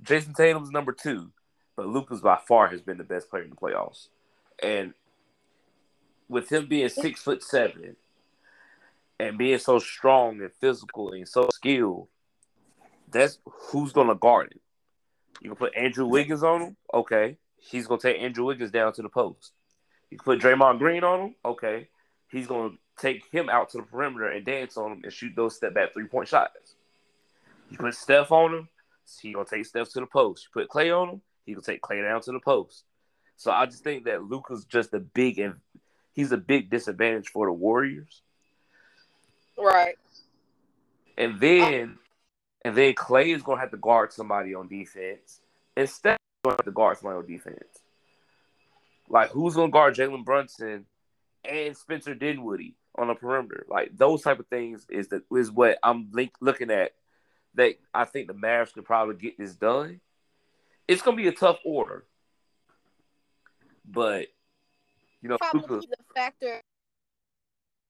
Jayson 0.02 0.34
Tatum's 0.34 0.70
number 0.70 0.92
two, 0.92 1.30
but 1.76 1.86
Luka's 1.86 2.20
by 2.20 2.38
far 2.46 2.68
has 2.68 2.80
been 2.80 2.98
the 2.98 3.04
best 3.04 3.30
player 3.30 3.42
in 3.42 3.50
the 3.50 3.56
playoffs. 3.56 4.08
And 4.62 4.94
with 6.28 6.50
him 6.50 6.66
being 6.66 6.88
six 6.88 7.22
foot 7.22 7.42
seven 7.42 7.96
and 9.18 9.38
being 9.38 9.58
so 9.58 9.78
strong 9.78 10.40
and 10.40 10.52
physical 10.60 11.12
and 11.12 11.28
so 11.28 11.48
skilled, 11.52 12.08
that's 13.10 13.38
who's 13.44 13.92
gonna 13.92 14.14
guard 14.14 14.52
him. 14.52 14.60
You 15.40 15.50
can 15.50 15.56
put 15.56 15.76
Andrew 15.76 16.06
Wiggins 16.06 16.42
on 16.42 16.60
him, 16.62 16.76
okay 16.92 17.38
he's 17.58 17.86
gonna 17.86 18.00
take 18.00 18.20
Andrew 18.20 18.44
Wiggins 18.44 18.70
down 18.70 18.92
to 18.94 19.02
the 19.02 19.08
post. 19.08 19.52
You 20.10 20.18
put 20.18 20.40
Draymond 20.40 20.78
Green 20.78 21.04
on 21.04 21.20
him, 21.20 21.34
okay. 21.44 21.88
He's 22.30 22.46
gonna 22.46 22.74
take 22.98 23.24
him 23.30 23.48
out 23.48 23.70
to 23.70 23.78
the 23.78 23.82
perimeter 23.82 24.28
and 24.28 24.44
dance 24.44 24.76
on 24.76 24.92
him 24.92 25.00
and 25.04 25.12
shoot 25.12 25.32
those 25.36 25.56
step 25.56 25.74
back 25.74 25.92
three 25.92 26.06
point 26.06 26.28
shots. 26.28 26.74
You 27.70 27.78
put 27.78 27.94
Steph 27.94 28.32
on 28.32 28.54
him, 28.54 28.68
he 29.20 29.32
gonna 29.32 29.44
take 29.44 29.66
Steph 29.66 29.90
to 29.92 30.00
the 30.00 30.06
post. 30.06 30.46
You 30.46 30.62
put 30.62 30.70
Klay 30.70 30.96
on 30.96 31.08
him, 31.08 31.22
he 31.46 31.54
gonna 31.54 31.62
take 31.62 31.80
Klay 31.80 32.02
down 32.02 32.20
to 32.22 32.32
the 32.32 32.40
post. 32.40 32.84
So 33.36 33.50
I 33.50 33.66
just 33.66 33.84
think 33.84 34.04
that 34.04 34.24
Luka's 34.24 34.64
just 34.64 34.92
a 34.94 35.00
big 35.00 35.38
and 35.38 35.54
he's 36.12 36.32
a 36.32 36.36
big 36.36 36.70
disadvantage 36.70 37.28
for 37.28 37.46
the 37.46 37.52
Warriors. 37.52 38.22
Right. 39.56 39.96
And 41.16 41.40
then 41.40 41.98
and 42.64 42.76
then 42.76 42.94
Klay 42.94 43.34
is 43.34 43.42
gonna 43.42 43.60
have 43.60 43.70
to 43.70 43.76
guard 43.76 44.12
somebody 44.12 44.54
on 44.54 44.68
defense. 44.68 45.40
Instead 45.76 46.18
going 46.44 46.58
to 46.64 46.70
guard 46.70 46.98
somebody 46.98 47.18
on 47.18 47.26
defense. 47.26 47.82
Like 49.08 49.30
who's 49.30 49.54
going 49.54 49.70
to 49.70 49.72
guard 49.72 49.94
Jalen 49.94 50.24
Brunson 50.24 50.86
and 51.44 51.76
Spencer 51.76 52.14
Dinwiddie 52.14 52.74
on 52.96 53.08
the 53.08 53.14
perimeter? 53.14 53.66
Like 53.68 53.96
those 53.96 54.22
type 54.22 54.38
of 54.38 54.46
things 54.48 54.86
is 54.90 55.08
that 55.08 55.22
is 55.34 55.50
what 55.50 55.78
I'm 55.82 56.10
link, 56.12 56.32
looking 56.40 56.70
at. 56.70 56.92
That 57.54 57.74
I 57.92 58.04
think 58.04 58.28
the 58.28 58.34
Mavs 58.34 58.72
could 58.72 58.84
probably 58.84 59.16
get 59.16 59.38
this 59.38 59.54
done. 59.54 60.00
It's 60.86 61.02
going 61.02 61.16
to 61.16 61.22
be 61.22 61.28
a 61.28 61.32
tough 61.32 61.58
order, 61.64 62.04
but 63.84 64.28
you 65.20 65.28
know, 65.28 65.38
probably 65.38 65.80
the 65.80 65.96
factor. 66.14 66.60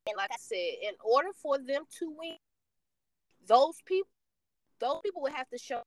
And 0.07 0.17
like 0.17 0.31
I 0.33 0.37
said, 0.39 0.57
in 0.83 0.95
order 1.05 1.29
for 1.43 1.59
them 1.59 1.85
to 1.99 2.15
win, 2.19 2.37
those 3.47 3.77
people, 3.85 4.09
those 4.81 5.01
people 5.05 5.23
would 5.23 5.33
have 5.33 5.49
to 5.51 5.59
show 5.59 5.83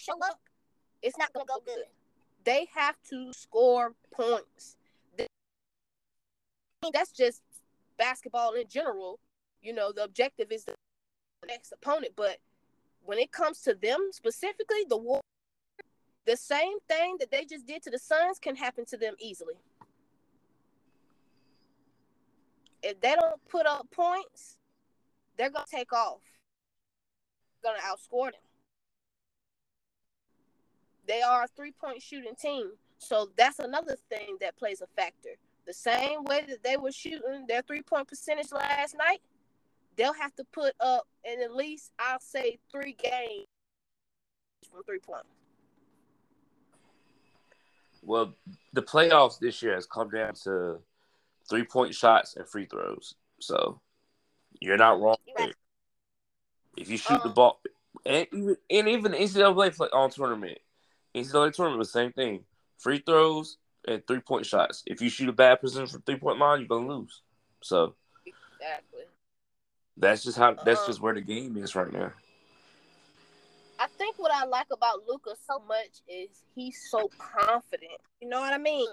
show 0.00 0.18
up, 0.24 0.40
it's 1.02 1.18
not 1.18 1.32
going 1.32 1.46
to 1.46 1.52
go 1.52 1.60
good. 1.64 1.84
They 2.44 2.68
have 2.74 2.96
to 3.10 3.32
score 3.32 3.94
points. 4.12 4.76
That's 6.92 7.12
just 7.12 7.42
basketball 7.98 8.54
in 8.54 8.68
general. 8.68 9.18
You 9.60 9.74
know, 9.74 9.92
the 9.92 10.04
objective 10.04 10.52
is 10.52 10.64
next 11.46 11.72
opponent, 11.72 12.12
but 12.16 12.38
when 13.04 13.18
it 13.18 13.32
comes 13.32 13.60
to 13.62 13.74
them 13.74 14.10
specifically, 14.12 14.84
the 14.88 14.96
war, 14.96 15.20
the 16.26 16.36
same 16.36 16.78
thing 16.88 17.16
that 17.20 17.30
they 17.30 17.44
just 17.44 17.66
did 17.66 17.82
to 17.84 17.90
the 17.90 17.98
Suns 17.98 18.38
can 18.38 18.56
happen 18.56 18.84
to 18.86 18.96
them 18.96 19.14
easily. 19.18 19.54
If 22.82 23.00
they 23.00 23.14
don't 23.18 23.40
put 23.48 23.66
up 23.66 23.90
points, 23.90 24.56
they're 25.36 25.50
gonna 25.50 25.64
take 25.70 25.92
off. 25.92 26.20
Gonna 27.62 27.78
outscore 27.78 28.32
them. 28.32 28.40
They 31.06 31.22
are 31.22 31.44
a 31.44 31.48
three 31.48 31.72
point 31.72 32.02
shooting 32.02 32.34
team. 32.40 32.72
So 32.98 33.30
that's 33.36 33.58
another 33.58 33.96
thing 34.10 34.36
that 34.40 34.56
plays 34.56 34.82
a 34.82 34.86
factor. 35.00 35.30
The 35.66 35.72
same 35.72 36.24
way 36.24 36.44
that 36.48 36.62
they 36.62 36.76
were 36.76 36.92
shooting 36.92 37.46
their 37.48 37.62
three 37.62 37.82
point 37.82 38.08
percentage 38.08 38.52
last 38.52 38.96
night, 38.96 39.20
they'll 39.98 40.14
have 40.14 40.34
to 40.36 40.44
put 40.52 40.72
up 40.80 41.04
in 41.24 41.42
at 41.42 41.54
least 41.54 41.90
I'll 41.98 42.20
say 42.20 42.58
three 42.72 42.94
games 42.94 43.46
from 44.70 44.82
three 44.84 45.00
point. 45.00 45.24
Well, 48.02 48.34
the 48.72 48.82
playoffs 48.82 49.38
this 49.38 49.60
year 49.60 49.74
has 49.74 49.84
come 49.84 50.08
down 50.08 50.32
to 50.44 50.78
three 51.50 51.64
point 51.64 51.94
shots 51.94 52.36
and 52.36 52.48
free 52.48 52.64
throws. 52.64 53.14
So 53.40 53.80
you're 54.60 54.78
not 54.78 55.00
wrong. 55.00 55.16
There. 55.36 55.52
If 56.76 56.88
you 56.88 56.96
shoot 56.96 57.20
the 57.22 57.28
um, 57.28 57.34
ball, 57.34 57.60
and 58.06 58.26
even 58.32 58.56
and 58.70 58.88
even 58.88 59.12
the 59.12 59.18
NCAA 59.18 59.76
play 59.76 59.88
on 59.92 60.10
tournament, 60.10 60.58
NCAA 61.14 61.52
tournament 61.52 61.80
was 61.80 61.92
the 61.92 61.98
same 61.98 62.12
thing. 62.12 62.44
Free 62.78 63.02
throws 63.04 63.58
and 63.86 64.06
three 64.06 64.20
point 64.20 64.46
shots. 64.46 64.84
If 64.86 65.02
you 65.02 65.10
shoot 65.10 65.28
a 65.28 65.32
bad 65.32 65.60
position 65.60 65.88
from 65.88 66.02
three 66.02 66.16
point 66.16 66.38
line, 66.38 66.60
you're 66.60 66.68
gonna 66.68 66.88
lose. 66.88 67.22
So 67.62 67.94
exactly. 68.24 68.97
That's 69.98 70.22
just 70.22 70.38
how. 70.38 70.54
That's 70.64 70.80
um, 70.80 70.86
just 70.86 71.00
where 71.00 71.14
the 71.14 71.20
game 71.20 71.56
is 71.56 71.74
right 71.74 71.92
now. 71.92 72.12
I 73.80 73.86
think 73.96 74.16
what 74.18 74.32
I 74.32 74.44
like 74.44 74.66
about 74.72 75.06
Luka 75.08 75.34
so 75.46 75.62
much 75.66 76.02
is 76.08 76.28
he's 76.54 76.78
so 76.90 77.10
confident. 77.18 78.00
You 78.20 78.28
know 78.28 78.40
what 78.40 78.52
I 78.52 78.58
mean? 78.58 78.88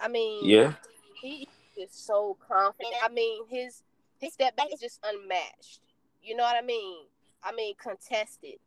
I 0.00 0.08
mean, 0.08 0.44
yeah, 0.44 0.74
he 1.20 1.46
is 1.76 1.90
so 1.90 2.36
confident. 2.46 2.94
I 3.02 3.08
mean, 3.08 3.44
his 3.48 3.82
his 4.18 4.32
step 4.32 4.56
back 4.56 4.68
is 4.72 4.80
just 4.80 5.00
unmatched. 5.04 5.80
You 6.22 6.36
know 6.36 6.44
what 6.44 6.56
I 6.56 6.64
mean? 6.64 7.04
I 7.44 7.52
mean, 7.52 7.74
contested, 7.76 8.58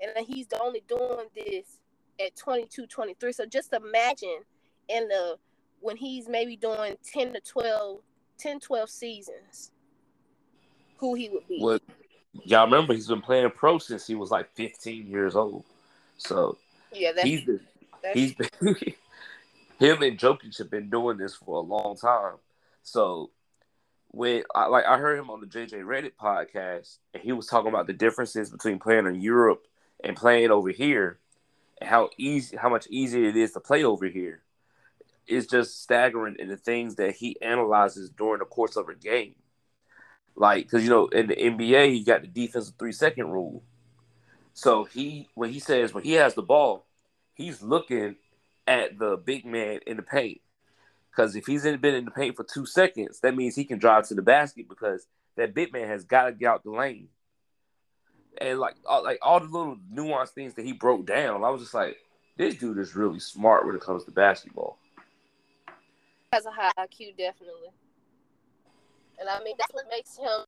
and 0.00 0.26
he's 0.26 0.46
only 0.60 0.82
doing 0.88 1.26
this 1.36 1.78
at 2.20 2.34
22, 2.36 2.86
23. 2.86 3.32
So 3.32 3.46
just 3.46 3.72
imagine 3.72 4.40
in 4.88 5.08
the 5.08 5.36
when 5.80 5.96
he's 5.96 6.28
maybe 6.28 6.56
doing 6.56 6.96
10 7.12 7.34
to 7.34 7.40
12, 7.40 8.00
10, 8.38 8.60
12 8.60 8.90
seasons, 8.90 9.70
who 10.98 11.14
he 11.14 11.28
would 11.28 11.46
be. 11.48 11.58
Well, 11.62 11.78
y'all 12.44 12.64
remember 12.64 12.94
he's 12.94 13.08
been 13.08 13.22
playing 13.22 13.50
pro 13.50 13.78
since 13.78 14.06
he 14.06 14.14
was 14.14 14.30
like 14.30 14.54
15 14.54 15.06
years 15.06 15.36
old. 15.36 15.64
So 16.16 16.58
yeah, 16.92 17.12
that's, 17.12 17.26
he's 17.26 17.44
been, 17.44 17.60
he's 18.12 18.34
been 18.34 18.48
him 19.78 20.02
and 20.02 20.18
Jokic 20.18 20.58
have 20.58 20.70
been 20.70 20.90
doing 20.90 21.16
this 21.16 21.34
for 21.34 21.56
a 21.56 21.60
long 21.60 21.96
time. 21.96 22.36
So 22.82 23.30
when 24.08 24.42
I 24.54 24.66
like 24.66 24.84
I 24.84 24.98
heard 24.98 25.18
him 25.18 25.30
on 25.30 25.40
the 25.40 25.46
JJ 25.46 25.84
Redick 25.84 26.12
podcast, 26.20 26.98
and 27.14 27.22
he 27.22 27.32
was 27.32 27.46
talking 27.46 27.68
about 27.68 27.86
the 27.86 27.92
differences 27.92 28.50
between 28.50 28.78
playing 28.78 29.06
in 29.06 29.20
Europe 29.20 29.66
and 30.02 30.16
playing 30.16 30.50
over 30.50 30.70
here, 30.70 31.18
and 31.80 31.88
how 31.88 32.10
easy, 32.18 32.56
how 32.56 32.68
much 32.68 32.86
easier 32.88 33.28
it 33.28 33.36
is 33.36 33.52
to 33.52 33.60
play 33.60 33.84
over 33.84 34.06
here. 34.06 34.42
It's 35.26 35.46
just 35.46 35.82
staggering 35.82 36.36
in 36.38 36.48
the 36.48 36.56
things 36.56 36.94
that 36.94 37.16
he 37.16 37.40
analyzes 37.42 38.08
during 38.08 38.38
the 38.38 38.46
course 38.46 38.76
of 38.76 38.88
a 38.88 38.94
game. 38.94 39.34
Like, 40.38 40.64
because 40.64 40.84
you 40.84 40.90
know, 40.90 41.08
in 41.08 41.26
the 41.26 41.34
NBA, 41.34 41.98
you 41.98 42.04
got 42.04 42.22
the 42.22 42.28
defensive 42.28 42.74
three 42.78 42.92
second 42.92 43.30
rule. 43.30 43.62
So 44.54 44.84
he, 44.84 45.28
when 45.34 45.50
he 45.50 45.58
says 45.58 45.92
when 45.92 46.04
he 46.04 46.12
has 46.12 46.34
the 46.34 46.42
ball, 46.42 46.86
he's 47.34 47.60
looking 47.60 48.14
at 48.66 48.98
the 48.98 49.16
big 49.16 49.44
man 49.44 49.80
in 49.86 49.96
the 49.96 50.02
paint. 50.02 50.40
Because 51.10 51.34
if 51.34 51.46
he's 51.46 51.64
been 51.64 51.94
in 51.94 52.04
the 52.04 52.12
paint 52.12 52.36
for 52.36 52.44
two 52.44 52.66
seconds, 52.66 53.18
that 53.20 53.36
means 53.36 53.56
he 53.56 53.64
can 53.64 53.78
drive 53.78 54.06
to 54.08 54.14
the 54.14 54.22
basket 54.22 54.68
because 54.68 55.08
that 55.36 55.54
big 55.54 55.72
man 55.72 55.88
has 55.88 56.04
got 56.04 56.26
to 56.26 56.32
get 56.32 56.48
out 56.48 56.62
the 56.62 56.70
lane. 56.70 57.08
And 58.40 58.60
like, 58.60 58.76
all, 58.86 59.02
like 59.02 59.18
all 59.20 59.40
the 59.40 59.46
little 59.46 59.76
nuanced 59.92 60.30
things 60.30 60.54
that 60.54 60.64
he 60.64 60.72
broke 60.72 61.04
down, 61.04 61.42
I 61.42 61.50
was 61.50 61.62
just 61.62 61.74
like, 61.74 61.96
this 62.36 62.54
dude 62.54 62.78
is 62.78 62.94
really 62.94 63.18
smart 63.18 63.66
when 63.66 63.74
it 63.74 63.80
comes 63.80 64.04
to 64.04 64.12
basketball. 64.12 64.78
Has 66.32 66.46
a 66.46 66.52
high 66.52 66.70
IQ, 66.78 67.16
definitely. 67.16 67.70
And 69.20 69.28
I 69.28 69.42
mean, 69.42 69.54
that's 69.58 69.72
what 69.72 69.86
makes 69.90 70.16
him 70.16 70.44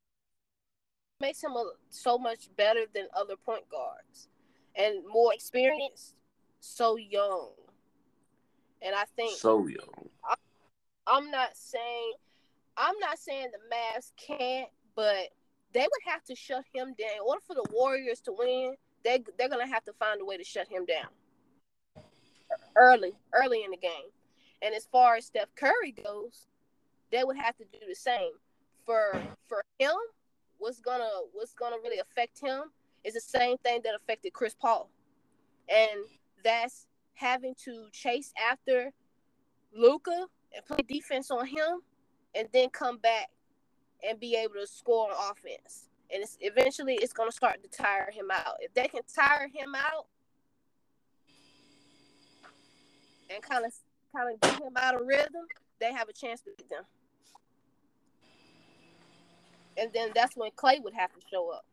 makes 1.20 1.42
him 1.42 1.52
a, 1.52 1.72
so 1.90 2.16
much 2.16 2.48
better 2.56 2.84
than 2.94 3.06
other 3.14 3.36
point 3.36 3.68
guards 3.70 4.28
and 4.74 5.06
more 5.06 5.34
experienced, 5.34 6.14
so 6.60 6.96
young. 6.96 7.50
And 8.80 8.94
I 8.94 9.04
think 9.16 9.36
so 9.36 9.66
young. 9.66 10.08
I, 10.24 10.34
I'm 11.06 11.30
not 11.30 11.56
saying 11.56 12.12
I'm 12.76 12.98
not 13.00 13.18
saying 13.18 13.48
the 13.52 13.74
Mavs 13.74 14.12
can't, 14.16 14.68
but 14.94 15.28
they 15.72 15.82
would 15.82 16.12
have 16.12 16.24
to 16.24 16.34
shut 16.34 16.64
him 16.72 16.94
down. 16.98 17.16
In 17.16 17.26
order 17.26 17.42
for 17.46 17.54
the 17.54 17.66
Warriors 17.72 18.20
to 18.22 18.32
win, 18.32 18.74
they 19.04 19.22
they're 19.38 19.48
gonna 19.48 19.66
have 19.66 19.84
to 19.84 19.92
find 19.94 20.20
a 20.20 20.24
way 20.24 20.36
to 20.36 20.44
shut 20.44 20.68
him 20.68 20.86
down 20.86 21.08
early, 22.76 23.12
early 23.32 23.64
in 23.64 23.70
the 23.70 23.76
game. 23.76 24.10
And 24.62 24.74
as 24.74 24.86
far 24.86 25.16
as 25.16 25.26
Steph 25.26 25.54
Curry 25.56 25.92
goes, 25.92 26.46
they 27.10 27.24
would 27.24 27.36
have 27.36 27.56
to 27.56 27.64
do 27.64 27.78
the 27.88 27.94
same. 27.94 28.32
For 28.86 29.20
for 29.48 29.62
him, 29.78 29.94
what's 30.58 30.80
gonna 30.80 31.08
what's 31.32 31.54
gonna 31.54 31.76
really 31.82 31.98
affect 31.98 32.40
him 32.40 32.64
is 33.04 33.14
the 33.14 33.20
same 33.20 33.56
thing 33.58 33.80
that 33.84 33.94
affected 33.94 34.32
Chris 34.32 34.54
Paul, 34.54 34.90
and 35.68 36.04
that's 36.44 36.86
having 37.14 37.54
to 37.64 37.88
chase 37.92 38.32
after 38.50 38.92
Luka 39.74 40.26
and 40.54 40.64
play 40.64 40.84
defense 40.86 41.30
on 41.30 41.46
him, 41.46 41.80
and 42.34 42.48
then 42.52 42.68
come 42.70 42.98
back 42.98 43.28
and 44.08 44.18
be 44.18 44.34
able 44.36 44.54
to 44.54 44.66
score 44.66 45.10
on 45.10 45.30
offense. 45.30 45.88
And 46.12 46.22
it's 46.22 46.36
eventually 46.40 46.94
it's 46.94 47.12
gonna 47.12 47.32
start 47.32 47.62
to 47.62 47.68
tire 47.68 48.10
him 48.10 48.30
out. 48.32 48.56
If 48.60 48.74
they 48.74 48.88
can 48.88 49.02
tire 49.14 49.48
him 49.48 49.74
out 49.74 50.06
and 53.32 53.42
kind 53.42 53.64
of 53.64 53.72
kind 54.14 54.34
of 54.34 54.40
get 54.40 54.60
him 54.60 54.76
out 54.76 55.00
of 55.00 55.06
rhythm, 55.06 55.46
they 55.78 55.92
have 55.92 56.08
a 56.08 56.12
chance 56.12 56.40
to 56.42 56.50
beat 56.56 56.68
them. 56.68 56.84
And 59.80 59.90
then 59.94 60.10
that's 60.14 60.36
when 60.36 60.50
Klay 60.52 60.82
would 60.82 60.92
have 60.94 61.10
to 61.14 61.20
show 61.30 61.50
up. 61.50 61.64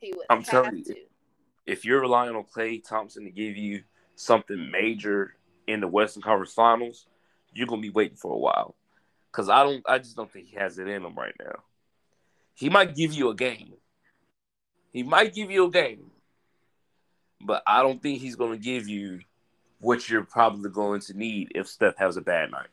He 0.00 0.12
would. 0.16 0.26
I'm 0.28 0.42
telling 0.42 0.78
you, 0.78 0.96
if 1.66 1.84
you're 1.84 2.00
relying 2.00 2.34
on 2.34 2.44
Klay 2.44 2.82
Thompson 2.82 3.24
to 3.24 3.30
give 3.30 3.56
you 3.56 3.84
something 4.16 4.70
major 4.70 5.36
in 5.68 5.80
the 5.80 5.86
Western 5.86 6.22
Conference 6.22 6.52
Finals, 6.52 7.06
you're 7.54 7.68
gonna 7.68 7.80
be 7.80 7.90
waiting 7.90 8.16
for 8.16 8.34
a 8.34 8.38
while. 8.38 8.74
Cause 9.30 9.48
I 9.48 9.62
don't, 9.62 9.82
I 9.88 9.98
just 9.98 10.16
don't 10.16 10.30
think 10.30 10.48
he 10.48 10.56
has 10.56 10.78
it 10.78 10.88
in 10.88 11.04
him 11.04 11.14
right 11.14 11.34
now. 11.38 11.60
He 12.54 12.68
might 12.68 12.96
give 12.96 13.12
you 13.12 13.30
a 13.30 13.34
game. 13.34 13.74
He 14.92 15.04
might 15.04 15.32
give 15.32 15.52
you 15.52 15.66
a 15.66 15.70
game, 15.70 16.10
but 17.40 17.62
I 17.64 17.82
don't 17.82 18.02
think 18.02 18.20
he's 18.20 18.34
gonna 18.34 18.58
give 18.58 18.88
you 18.88 19.20
what 19.78 20.08
you're 20.08 20.24
probably 20.24 20.70
going 20.70 21.00
to 21.02 21.16
need 21.16 21.52
if 21.54 21.68
Steph 21.68 21.96
has 21.98 22.16
a 22.16 22.20
bad 22.20 22.50
night. 22.50 22.66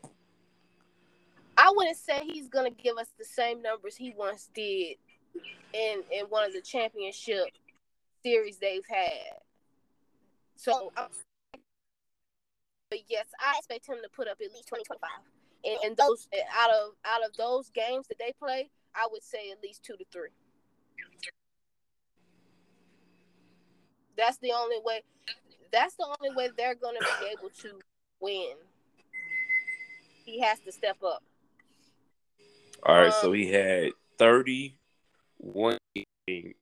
I 1.67 1.71
wouldn't 1.75 1.97
say 1.97 2.21
he's 2.23 2.47
gonna 2.47 2.69
give 2.71 2.97
us 2.97 3.10
the 3.19 3.25
same 3.25 3.62
numbers 3.62 3.97
he 3.97 4.13
once 4.17 4.49
did 4.53 4.95
in 5.73 6.01
in 6.13 6.25
one 6.30 6.45
of 6.45 6.53
the 6.53 6.62
championship 6.62 7.47
series 8.23 8.58
they've 8.58 8.86
had. 8.89 9.41
So, 10.56 10.93
oh. 10.95 11.08
but 12.89 12.99
yes, 13.10 13.25
I 13.38 13.58
expect 13.58 13.86
him 13.86 13.97
to 14.01 14.10
put 14.15 14.30
up 14.30 14.38
at 14.41 14.53
least 14.53 14.69
twenty 14.69 14.86
twenty 14.86 15.01
five. 15.01 15.25
And, 15.65 15.77
and 15.84 15.99
oh. 15.99 16.08
those 16.08 16.30
out 16.58 16.69
of 16.69 16.91
out 17.03 17.25
of 17.25 17.36
those 17.36 17.69
games 17.71 18.08
that 18.08 18.17
they 18.17 18.34
play, 18.39 18.69
I 18.95 19.06
would 19.12 19.23
say 19.23 19.51
at 19.51 19.62
least 19.62 19.84
two 19.84 19.97
to 19.97 20.06
three. 20.10 20.30
That's 24.15 24.38
the 24.38 24.53
only 24.53 24.77
way. 24.86 25.03
That's 25.73 25.95
the 25.95 26.15
only 26.21 26.34
way 26.34 26.49
they're 26.58 26.75
going 26.75 26.95
to 26.97 27.06
be 27.19 27.27
able 27.27 27.49
to 27.62 27.80
win. 28.21 28.53
He 30.23 30.39
has 30.39 30.60
to 30.62 30.71
step 30.71 31.03
up. 31.06 31.23
All 32.83 32.95
right, 32.95 33.07
um, 33.07 33.13
so 33.21 33.31
he 33.31 33.51
had 33.51 33.91
31 34.17 35.77
in 36.27 36.53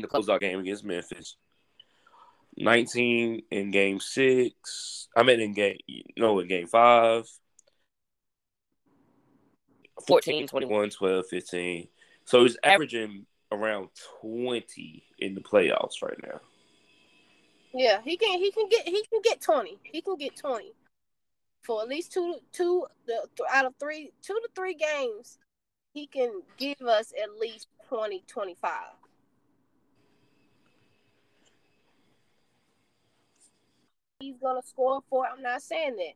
the 0.00 0.08
closeout 0.08 0.40
game 0.40 0.60
against 0.60 0.84
Memphis. 0.84 1.36
19 2.56 3.42
in 3.50 3.70
game 3.70 4.00
six. 4.00 5.08
I 5.16 5.22
mean, 5.22 5.40
in 5.40 5.54
game, 5.54 5.78
no, 6.16 6.38
in 6.38 6.48
game 6.48 6.66
five. 6.66 7.28
14, 10.06 10.46
21, 10.48 10.90
12, 10.90 11.26
15. 11.26 11.88
So 12.24 12.42
he's 12.42 12.56
averaging 12.64 13.26
around 13.50 13.88
20 14.20 15.04
in 15.18 15.34
the 15.34 15.40
playoffs 15.40 16.02
right 16.02 16.18
now. 16.22 16.40
Yeah, 17.72 18.00
he 18.04 18.16
can 18.16 18.38
he 18.38 18.52
can 18.52 18.68
get 18.68 18.86
he 18.86 19.04
can 19.10 19.20
get 19.22 19.40
20. 19.40 19.78
He 19.82 20.00
can 20.00 20.16
get 20.16 20.36
20 20.36 20.72
for 21.64 21.82
at 21.82 21.88
least 21.88 22.12
two 22.12 22.36
two 22.52 22.86
the 23.06 23.26
out 23.50 23.64
of 23.64 23.74
three 23.80 24.12
two 24.22 24.34
to 24.34 24.48
three 24.54 24.74
games 24.74 25.38
he 25.92 26.06
can 26.06 26.42
give 26.58 26.80
us 26.82 27.12
at 27.22 27.38
least 27.40 27.68
20 27.88 28.22
25 28.28 28.72
he's 34.20 34.36
gonna 34.42 34.62
score 34.62 35.00
four. 35.08 35.26
i'm 35.26 35.42
not 35.42 35.62
saying 35.62 35.96
that. 35.96 36.14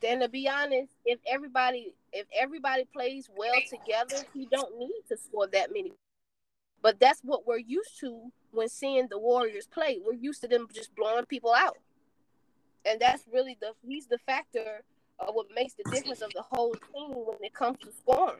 Then 0.00 0.20
to 0.20 0.28
be 0.28 0.48
honest 0.48 0.92
if 1.04 1.18
everybody 1.26 1.94
if 2.12 2.26
everybody 2.38 2.84
plays 2.92 3.28
well 3.36 3.54
together 3.68 4.24
he 4.34 4.46
don't 4.50 4.78
need 4.78 5.02
to 5.08 5.16
score 5.16 5.46
that 5.48 5.72
many. 5.72 5.92
But 6.82 7.00
that's 7.00 7.20
what 7.22 7.46
we're 7.46 7.58
used 7.58 7.98
to 8.00 8.30
when 8.52 8.68
seeing 8.68 9.08
the 9.10 9.18
warriors 9.18 9.66
play. 9.66 9.98
We're 10.04 10.12
used 10.12 10.42
to 10.42 10.48
them 10.48 10.68
just 10.72 10.94
blowing 10.94 11.24
people 11.26 11.52
out. 11.52 11.78
And 12.86 13.00
that's 13.00 13.24
really 13.32 13.56
the 13.60 13.72
he's 13.86 14.06
the 14.06 14.18
factor 14.18 14.82
of 15.18 15.34
what 15.34 15.46
makes 15.54 15.74
the 15.74 15.84
difference 15.90 16.22
of 16.22 16.32
the 16.34 16.42
whole 16.42 16.72
team 16.72 17.10
when 17.10 17.38
it 17.42 17.52
comes 17.54 17.78
to 17.80 17.90
scoring. 17.92 18.36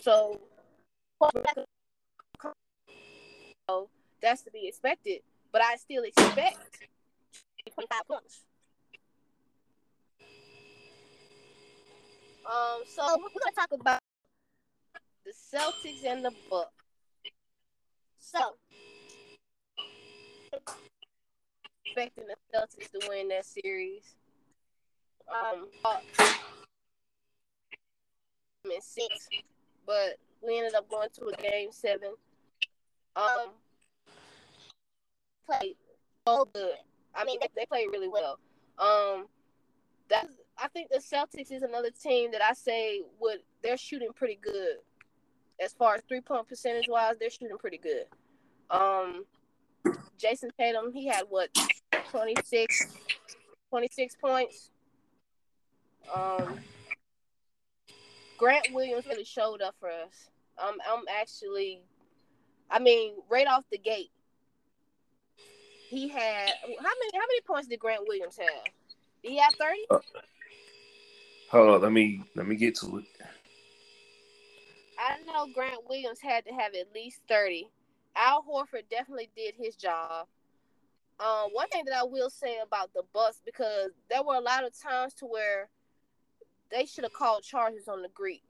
So 0.00 0.40
that's 4.20 4.42
to 4.42 4.50
be 4.50 4.68
expected. 4.68 5.20
But 5.52 5.62
I 5.62 5.76
still 5.76 6.02
expect 6.04 6.86
25 7.74 8.00
points. 8.08 8.44
Um, 12.44 12.82
so 12.86 13.02
we're 13.16 13.40
gonna 13.40 13.54
talk 13.56 13.72
about 13.72 14.00
the 15.24 15.32
Celtics 15.32 16.04
and 16.04 16.24
the 16.24 16.32
Bucks. 16.48 16.70
So, 18.20 18.56
expecting 21.96 22.24
the 22.26 22.58
Celtics 22.58 22.90
to 22.90 23.08
win 23.08 23.28
that 23.28 23.44
series. 23.44 24.16
Um, 25.28 25.66
in 28.64 28.80
six, 28.80 29.28
but 29.86 30.18
we 30.42 30.58
ended 30.58 30.74
up 30.74 30.88
going 30.90 31.08
to 31.18 31.26
a 31.26 31.42
game 31.42 31.68
seven. 31.72 32.10
Um, 33.16 33.50
played 35.46 35.76
so 36.26 36.48
good. 36.52 36.74
I 37.14 37.24
mean, 37.24 37.38
they, 37.40 37.48
they 37.56 37.66
played 37.66 37.86
really 37.90 38.08
well. 38.08 38.38
Um, 38.78 39.26
that's 40.08 40.34
I 40.58 40.68
think 40.68 40.90
the 40.90 40.98
Celtics 40.98 41.50
is 41.50 41.62
another 41.62 41.90
team 41.90 42.30
that 42.32 42.42
I 42.42 42.52
say 42.52 43.02
would 43.20 43.38
they're 43.62 43.78
shooting 43.78 44.10
pretty 44.14 44.38
good. 44.40 44.76
As 45.64 45.72
far 45.72 45.94
as 45.94 46.02
three 46.06 46.20
point 46.20 46.46
percentage 46.46 46.88
wise, 46.88 47.16
they're 47.18 47.30
shooting 47.30 47.56
pretty 47.58 47.78
good. 47.78 48.04
Um, 48.70 49.24
Jayson 50.18 50.50
Tatum, 50.58 50.92
he 50.92 51.06
had 51.06 51.24
what 51.28 51.50
26, 52.10 52.96
26 53.70 54.16
points. 54.16 54.70
Um, 56.14 56.58
Grant 58.38 58.68
Williams 58.72 59.06
really 59.06 59.24
showed 59.24 59.62
up 59.62 59.74
for 59.80 59.88
us. 59.88 60.30
Um, 60.58 60.76
I'm 60.90 61.04
actually, 61.20 61.80
I 62.70 62.78
mean, 62.78 63.14
right 63.28 63.46
off 63.46 63.64
the 63.70 63.78
gate, 63.78 64.10
he 65.88 66.08
had 66.08 66.50
how 66.64 66.82
many? 66.82 67.10
How 67.14 67.20
many 67.20 67.40
points 67.46 67.68
did 67.68 67.78
Grant 67.78 68.02
Williams 68.06 68.36
have? 68.38 68.64
Did 69.22 69.30
he 69.30 69.38
have 69.38 69.54
thirty? 69.54 69.82
Uh, 69.90 69.98
hold 71.50 71.68
on, 71.68 71.82
let 71.82 71.92
me 71.92 72.24
let 72.34 72.46
me 72.46 72.56
get 72.56 72.74
to 72.76 72.98
it. 72.98 73.04
I 74.98 75.18
know 75.26 75.46
Grant 75.54 75.88
Williams 75.88 76.20
had 76.20 76.44
to 76.46 76.52
have 76.52 76.74
at 76.74 76.92
least 76.94 77.20
thirty. 77.28 77.68
Al 78.16 78.42
Horford 78.42 78.88
definitely 78.90 79.28
did 79.36 79.54
his 79.56 79.76
job. 79.76 80.26
Um, 81.18 81.48
one 81.52 81.68
thing 81.68 81.84
that 81.86 81.94
I 81.94 82.04
will 82.04 82.28
say 82.28 82.58
about 82.62 82.92
the 82.92 83.02
bus 83.14 83.40
because 83.44 83.90
there 84.10 84.22
were 84.22 84.34
a 84.34 84.40
lot 84.40 84.64
of 84.64 84.78
times 84.78 85.14
to 85.14 85.26
where 85.26 85.68
they 86.70 86.84
should 86.84 87.04
have 87.04 87.12
called 87.12 87.42
charges 87.42 87.88
on 87.88 88.02
the 88.02 88.08
Greek. 88.08 88.42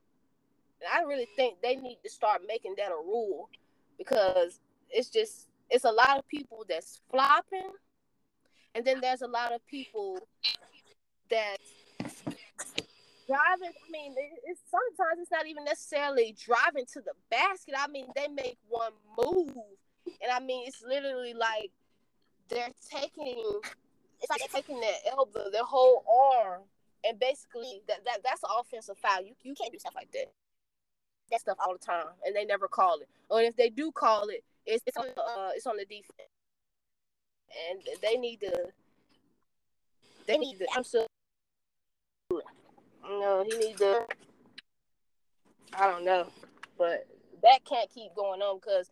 And 0.81 0.91
I 0.93 1.07
really 1.07 1.29
think 1.37 1.63
they 1.63 1.77
need 1.77 1.99
to 2.03 2.11
start 2.11 2.43
making 2.47 2.75
that 2.79 2.91
a 2.91 2.97
rule 2.97 3.49
because 3.99 4.59
it's 4.91 5.09
just 5.09 5.49
it's 5.71 5.85
a 5.85 5.91
lot 5.91 6.19
of 6.19 6.27
people 6.29 6.65
that's 6.69 7.01
flopping, 7.11 7.73
and 8.75 8.85
then 8.85 9.01
there's 9.01 9.23
a 9.23 9.27
lot 9.27 9.53
of 9.53 9.67
people 9.67 10.19
that 11.31 11.57
driving. 13.27 13.71
I 13.71 13.91
mean, 13.91 14.15
it's 14.45 14.61
sometimes 14.71 15.21
it's 15.23 15.31
not 15.31 15.47
even 15.47 15.65
necessarily 15.65 16.37
driving 16.45 16.85
to 16.93 17.01
the 17.01 17.13
basket. 17.31 17.75
I 17.77 17.89
mean, 17.89 18.07
they 18.15 18.29
make 18.29 18.59
one 18.69 18.93
move, 19.19 19.55
and 20.07 20.33
I 20.33 20.41
mean, 20.41 20.67
it's 20.67 20.83
literally 20.83 21.35
like 21.35 21.71
they're 22.49 22.71
taking. 22.91 23.61
It's 24.21 24.31
like 24.31 24.51
taking 24.51 24.81
their 24.81 24.95
elbow, 25.13 25.51
their 25.51 25.65
whole 25.65 26.05
arm, 26.35 26.63
and 27.07 27.19
basically 27.19 27.83
that, 27.89 28.05
that 28.05 28.19
that's 28.25 28.43
an 28.43 28.51
offensive 28.59 28.99
foul. 28.99 29.23
You 29.23 29.35
you 29.43 29.55
can't 29.55 29.73
do 29.73 29.79
stuff 29.79 29.95
like 29.95 30.11
that. 30.13 30.33
That 31.31 31.41
stuff 31.41 31.59
all 31.65 31.73
the 31.73 31.85
time, 31.85 32.07
and 32.25 32.35
they 32.35 32.45
never 32.45 32.69
call 32.69 32.99
it. 33.01 33.09
Or 33.29 33.41
if 33.41 33.57
they 33.57 33.69
do 33.69 33.91
call 33.93 34.29
it, 34.29 34.45
it's, 34.65 34.83
it's 34.87 34.97
on 34.97 35.07
the 35.15 35.23
uh, 35.23 35.51
it's 35.55 35.67
on 35.67 35.77
the 35.77 35.85
defense, 35.85 36.31
and 37.71 37.81
they 38.03 38.17
need 38.17 38.41
to. 38.41 38.53
They 40.27 40.39
need 40.39 40.59
to 40.59 40.67
absolutely. 40.77 41.09
No, 43.05 43.45
he 43.49 43.57
needs 43.59 43.81
to. 43.81 44.07
I 45.75 45.91
don't 45.91 46.05
know, 46.05 46.29
but 46.79 47.07
that 47.43 47.65
can't 47.65 47.91
keep 47.91 48.15
going 48.15 48.41
on 48.41 48.59
because 48.59 48.91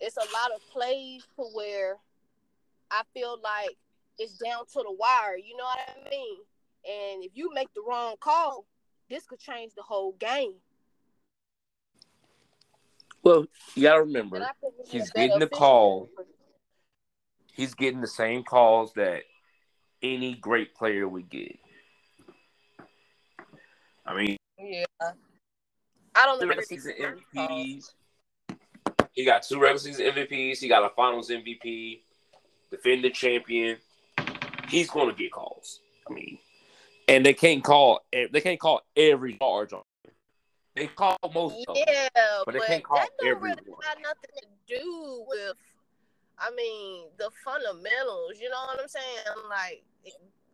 it's 0.00 0.16
a 0.16 0.20
lot 0.20 0.52
of 0.54 0.60
plays 0.70 1.26
where 1.54 1.96
I 2.90 3.02
feel 3.14 3.38
like 3.42 3.76
it's 4.18 4.38
down 4.38 4.66
to 4.66 4.74
the 4.74 4.92
wire. 4.92 5.36
You 5.36 5.56
know 5.56 5.64
what 5.64 5.78
I 5.78 6.10
mean? 6.10 6.36
And 6.88 7.24
if 7.24 7.32
you 7.34 7.52
make 7.52 7.72
the 7.74 7.82
wrong 7.86 8.14
call, 8.20 8.66
this 9.10 9.26
could 9.26 9.40
change 9.40 9.72
the 9.74 9.82
whole 9.82 10.12
game. 10.12 10.54
Well, 13.22 13.46
you 13.74 13.82
gotta 13.82 14.02
remember, 14.02 14.48
he's 14.88 15.10
getting 15.10 15.40
the 15.40 15.48
call. 15.48 16.08
He's 17.52 17.74
getting 17.74 18.00
the 18.00 18.06
same 18.06 18.44
calls 18.44 18.92
that 18.94 19.22
any 20.02 20.34
great 20.34 20.74
player 20.76 21.08
would 21.08 21.28
get. 21.28 21.58
I 24.04 24.14
mean, 24.14 24.36
yeah, 24.58 24.84
I 26.14 26.26
don't 26.26 26.40
know. 26.40 26.60
Season 26.62 26.92
MVPs. 27.34 27.94
He 29.12 29.24
got 29.24 29.42
two 29.42 29.58
regular 29.58 29.78
season 29.78 30.06
MVPs. 30.06 30.58
He 30.58 30.68
got 30.68 30.84
a 30.84 30.90
Finals 30.94 31.30
MVP, 31.30 32.02
defending 32.70 33.12
champion. 33.12 33.78
He's 34.68 34.90
going 34.90 35.08
to 35.08 35.14
get 35.14 35.32
calls. 35.32 35.80
I 36.08 36.12
mean, 36.12 36.38
and 37.08 37.24
they 37.24 37.34
can't 37.34 37.62
call. 37.62 38.00
Eh, 38.12 38.26
they 38.30 38.40
can't 38.40 38.58
call 38.58 38.82
every 38.96 39.36
charge 39.38 39.72
on 39.72 39.82
Him. 40.04 40.12
they 40.74 40.86
call 40.88 41.16
most 41.34 41.64
yeah, 41.74 42.08
them, 42.14 42.42
but, 42.44 42.54
they 42.54 42.60
can't 42.60 42.84
call 42.84 42.98
that 42.98 43.10
don't 43.20 43.28
everyone. 43.28 43.58
really 43.66 43.76
got 43.82 43.98
nothing 44.02 44.30
to 44.38 44.46
do 44.66 45.24
with. 45.28 45.56
I 46.38 46.50
mean, 46.54 47.06
the 47.16 47.30
fundamentals. 47.44 48.32
You 48.40 48.50
know 48.50 48.60
what 48.66 48.80
I'm 48.80 48.88
saying? 48.88 49.36
Like 49.48 49.82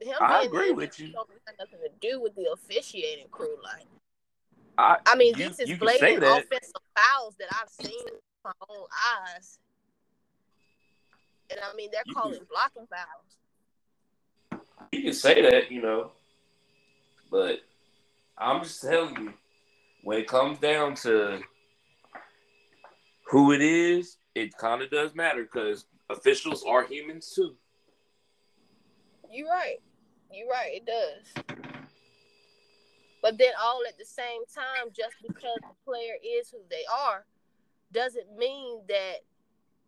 him. 0.03 0.16
I 0.20 0.42
agree 0.42 0.72
with 0.72 0.98
you. 0.98 1.12
Don't 1.12 1.29
have 1.46 1.57
nothing 1.59 1.79
to 1.81 1.90
do 2.01 2.20
with 2.20 2.35
the 2.35 2.51
officiating 2.53 3.27
crew. 3.31 3.57
Like, 3.62 3.87
I, 4.79 4.98
I 5.07 5.16
mean, 5.16 5.35
you, 5.37 5.48
this 5.48 5.61
is 5.61 5.79
blatant 5.79 6.22
offensive 6.22 6.72
fouls 6.96 7.35
that 7.38 7.48
I've 7.53 7.68
seen 7.68 7.98
with 8.05 8.20
my 8.44 8.53
own 8.68 8.87
eyes, 9.35 9.59
and 11.53 11.61
I 11.62 11.75
mean 11.75 11.91
they're 11.93 12.03
calling 12.12 12.41
blocking 12.51 12.87
fouls. 12.87 14.62
You 14.91 15.03
can 15.03 15.12
say 15.12 15.43
that, 15.43 15.71
you 15.71 15.81
know, 15.81 16.12
but 17.31 17.61
I'm 18.37 18.62
just 18.62 18.83
telling 18.83 19.17
you 19.17 19.33
when 20.03 20.19
it 20.19 20.27
comes 20.27 20.59
down 20.59 20.95
to 20.97 21.41
who 23.31 23.53
it 23.53 23.62
is, 23.62 24.19
it 24.35 24.57
kind 24.59 24.83
of 24.83 24.91
does 24.91 25.15
matter 25.15 25.45
because 25.45 25.87
officials 26.11 26.65
are 26.65 26.85
humans 26.85 27.33
too. 27.35 27.55
You're 29.31 29.49
right. 29.49 29.79
You're 30.31 30.49
right. 30.49 30.73
It 30.75 30.87
does. 30.87 31.57
But 33.23 33.38
then, 33.38 33.53
all 33.62 33.81
at 33.88 33.97
the 33.99 34.05
same 34.05 34.43
time, 34.53 34.91
just 34.93 35.15
because 35.23 35.59
the 35.62 35.75
player 35.87 36.15
is 36.38 36.51
who 36.51 36.59
they 36.69 36.85
are, 36.93 37.25
doesn't 37.93 38.37
mean 38.37 38.81
that 38.88 39.19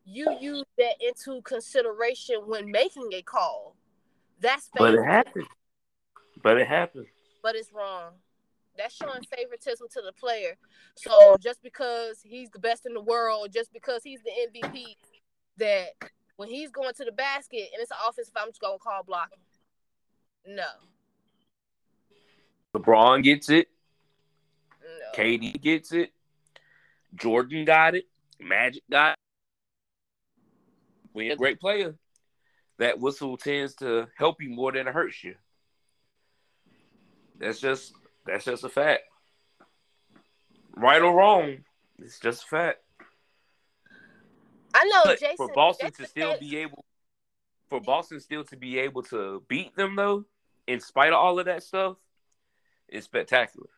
you 0.05 0.37
use 0.41 0.65
that 0.79 0.95
into 1.01 1.43
consideration 1.43 2.43
when 2.47 2.71
making 2.71 3.09
a 3.13 3.23
call. 3.23 3.77
That's 4.41 4.69
but 4.77 4.95
it 4.95 5.05
happens. 5.05 5.47
But 6.43 6.59
it 6.59 6.67
happens. 6.67 7.07
But 7.43 7.55
it's 7.57 7.73
wrong 7.73 8.13
that's 8.77 8.95
showing 8.95 9.23
favoritism 9.37 9.89
to 9.93 10.03
the 10.03 10.13
player. 10.13 10.57
So 10.97 11.37
just 11.41 11.63
because 11.63 12.21
he's 12.23 12.51
the 12.51 12.59
best 12.59 12.87
in 12.87 12.95
the 12.95 13.01
world, 13.01 13.51
just 13.53 13.73
because 13.73 14.03
he's 14.03 14.21
the 14.23 14.31
MVP, 14.31 14.97
that 15.59 16.11
when 16.37 16.49
he's 16.49 16.71
going 16.71 16.95
to 16.95 17.05
the 17.05 17.13
basket 17.13 17.69
and 17.73 17.81
it's 17.81 17.91
an 17.91 17.99
offensive, 18.09 18.35
I'm 18.37 18.49
just 18.49 18.61
gonna 18.61 18.79
call 18.79 19.03
blocking. 19.05 19.39
No. 20.47 20.67
LeBron 22.75 23.23
gets 23.23 23.49
it. 23.51 23.69
No. 24.83 25.23
KD 25.23 25.61
gets 25.61 25.93
it. 25.93 26.13
Jordan 27.15 27.65
got 27.65 27.95
it. 27.95 28.05
Magic 28.41 28.83
got 28.91 29.13
it. 29.13 29.19
When 31.15 31.27
you're 31.27 31.35
a 31.35 31.39
great 31.39 31.61
player, 31.61 31.95
that 32.79 32.99
whistle 32.99 33.37
tends 33.37 33.77
to 33.77 34.09
help 34.17 34.43
you 34.43 34.51
more 34.51 34.73
than 34.73 34.89
it 34.89 34.93
hurts 34.93 35.23
you. 35.23 35.37
That's 37.39 37.61
just 37.61 37.95
that's 38.27 38.45
just 38.45 38.65
a 38.65 38.69
fact. 38.69 39.03
Right 40.77 41.01
or 41.01 41.17
wrong, 41.17 41.59
it's 42.01 42.19
just 42.19 42.43
a 42.43 42.47
fact. 42.47 42.79
I 44.75 44.85
know 44.87 45.03
but 45.05 45.21
Jason, 45.21 45.37
for 45.37 45.53
Boston 45.55 45.93
to 45.93 46.07
still 46.07 46.37
be 46.41 46.57
able 46.57 46.85
for 47.69 47.81
Boston 47.81 48.19
still 48.19 48.43
to 48.45 48.57
be 48.57 48.81
able 48.81 49.05
to 49.05 49.45
beat 49.47 49.77
them 49.77 49.95
though, 49.95 50.25
in 50.67 50.81
spite 50.81 51.13
of 51.13 51.21
all 51.21 51.39
of 51.39 51.47
that 51.47 51.63
stuff, 51.63 51.97
is 52.89 53.05
spectacular. 53.05 53.69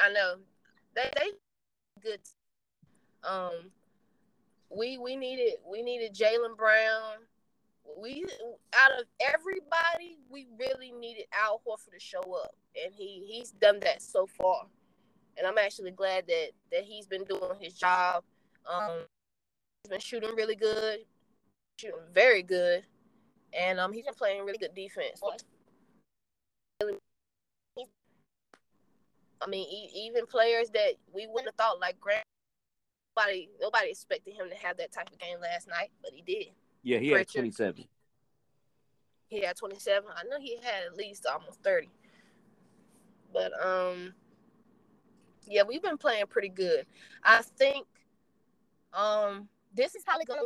I 0.00 0.10
know 0.10 0.36
they 0.94 1.10
they 1.16 1.30
good. 2.02 2.20
Um, 3.24 3.72
we 4.70 4.98
we 4.98 5.16
needed 5.16 5.54
we 5.68 5.82
needed 5.82 6.14
Jaylen 6.14 6.56
Brown. 6.56 7.18
We 8.00 8.24
out 8.74 9.00
of 9.00 9.06
everybody, 9.20 10.18
we 10.30 10.46
really 10.58 10.92
needed 10.92 11.24
Al 11.32 11.62
Horford 11.66 11.94
to 11.94 12.00
show 12.00 12.20
up, 12.20 12.54
and 12.82 12.92
he 12.94 13.24
he's 13.26 13.50
done 13.50 13.80
that 13.80 14.02
so 14.02 14.26
far. 14.26 14.66
And 15.36 15.46
I'm 15.46 15.58
actually 15.58 15.90
glad 15.90 16.26
that 16.26 16.48
that 16.70 16.84
he's 16.84 17.06
been 17.06 17.24
doing 17.24 17.58
his 17.60 17.74
job. 17.74 18.24
Um, 18.70 18.98
he's 19.82 19.90
been 19.90 20.00
shooting 20.00 20.34
really 20.36 20.56
good, 20.56 21.00
shooting 21.78 21.98
very 22.12 22.42
good, 22.42 22.84
and 23.58 23.80
um, 23.80 23.92
he's 23.92 24.04
been 24.04 24.14
playing 24.14 24.44
really 24.44 24.58
good 24.58 24.74
defense. 24.74 25.20
I 29.40 29.46
mean, 29.48 29.66
even 29.94 30.26
players 30.26 30.68
that 30.70 30.94
we 31.12 31.26
wouldn't 31.26 31.46
have 31.46 31.54
thought 31.54 31.80
like 31.80 31.98
Grant 32.00 32.24
nobody 33.18 33.48
nobody 33.60 33.90
expected 33.90 34.34
him 34.34 34.48
to 34.48 34.56
have 34.56 34.76
that 34.76 34.92
type 34.92 35.10
of 35.10 35.18
game 35.18 35.40
last 35.40 35.68
night, 35.68 35.90
but 36.02 36.12
he 36.12 36.22
did. 36.22 36.48
Yeah, 36.82 36.98
he 36.98 37.08
had 37.08 37.28
twenty 37.28 37.50
seven. 37.50 37.84
He 39.28 39.42
had 39.42 39.56
twenty 39.56 39.78
seven. 39.78 40.10
I 40.14 40.22
know 40.28 40.38
he 40.40 40.56
had 40.56 40.84
at 40.86 40.96
least 40.96 41.26
almost 41.26 41.62
thirty. 41.62 41.90
But 43.32 43.52
um 43.64 44.14
yeah, 45.46 45.62
we've 45.66 45.82
been 45.82 45.98
playing 45.98 46.26
pretty 46.26 46.48
good. 46.48 46.86
I 47.22 47.42
think 47.42 47.86
um 48.92 49.48
this 49.74 49.94
is 49.94 50.02
probably 50.04 50.24
gonna 50.24 50.42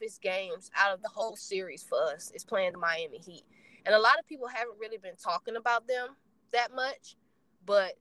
his 0.00 0.18
games 0.18 0.70
out 0.76 0.92
of 0.92 1.02
the 1.02 1.08
whole 1.08 1.36
series 1.36 1.84
for 1.84 2.02
us 2.12 2.32
is 2.34 2.44
playing 2.44 2.72
the 2.72 2.78
Miami 2.78 3.18
Heat. 3.18 3.44
And 3.86 3.94
a 3.94 4.00
lot 4.00 4.18
of 4.18 4.26
people 4.26 4.48
haven't 4.48 4.78
really 4.80 4.98
been 4.98 5.16
talking 5.22 5.54
about 5.56 5.86
them 5.86 6.16
that 6.52 6.74
much, 6.74 7.16
but 7.64 7.94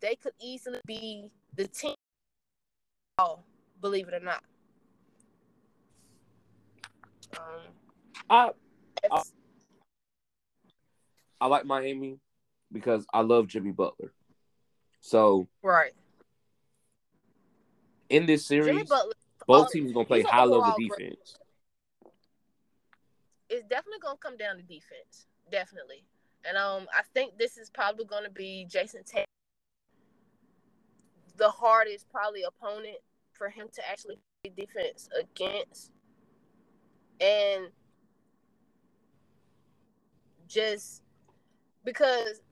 they 0.00 0.14
could 0.14 0.32
easily 0.40 0.80
be 0.86 1.32
the 1.56 1.66
team 1.66 1.94
all, 3.20 3.44
believe 3.80 4.08
it 4.08 4.14
or 4.14 4.20
not. 4.20 4.42
Um, 7.36 7.60
I, 8.28 8.50
I, 9.10 9.22
I 11.40 11.46
like 11.46 11.64
Miami 11.64 12.18
because 12.72 13.06
I 13.12 13.20
love 13.20 13.46
Jimmy 13.46 13.72
Butler. 13.72 14.12
So 15.00 15.48
right 15.62 15.92
in 18.08 18.26
this 18.26 18.46
series, 18.46 18.88
Butler, 18.88 19.14
both 19.46 19.70
teams 19.70 19.90
are 19.90 19.94
gonna 19.94 20.06
play 20.06 20.22
high 20.22 20.44
level 20.44 20.74
defense. 20.76 21.38
It's 23.48 23.62
definitely 23.62 24.00
gonna 24.02 24.18
come 24.18 24.36
down 24.36 24.56
to 24.56 24.62
defense, 24.62 25.26
definitely. 25.50 26.04
And 26.44 26.56
um, 26.56 26.86
I 26.96 27.02
think 27.14 27.38
this 27.38 27.58
is 27.58 27.70
probably 27.70 28.04
gonna 28.04 28.30
be 28.30 28.66
Jayson 28.68 29.04
Tatum, 29.04 29.24
the 31.36 31.50
hardest 31.50 32.10
probably 32.10 32.42
opponent 32.42 32.98
for 33.40 33.48
him 33.48 33.68
to 33.72 33.90
actually 33.90 34.18
play 34.44 34.52
defense 34.54 35.08
against. 35.18 35.92
And 37.22 37.68
just 40.46 41.02
because 41.86 42.42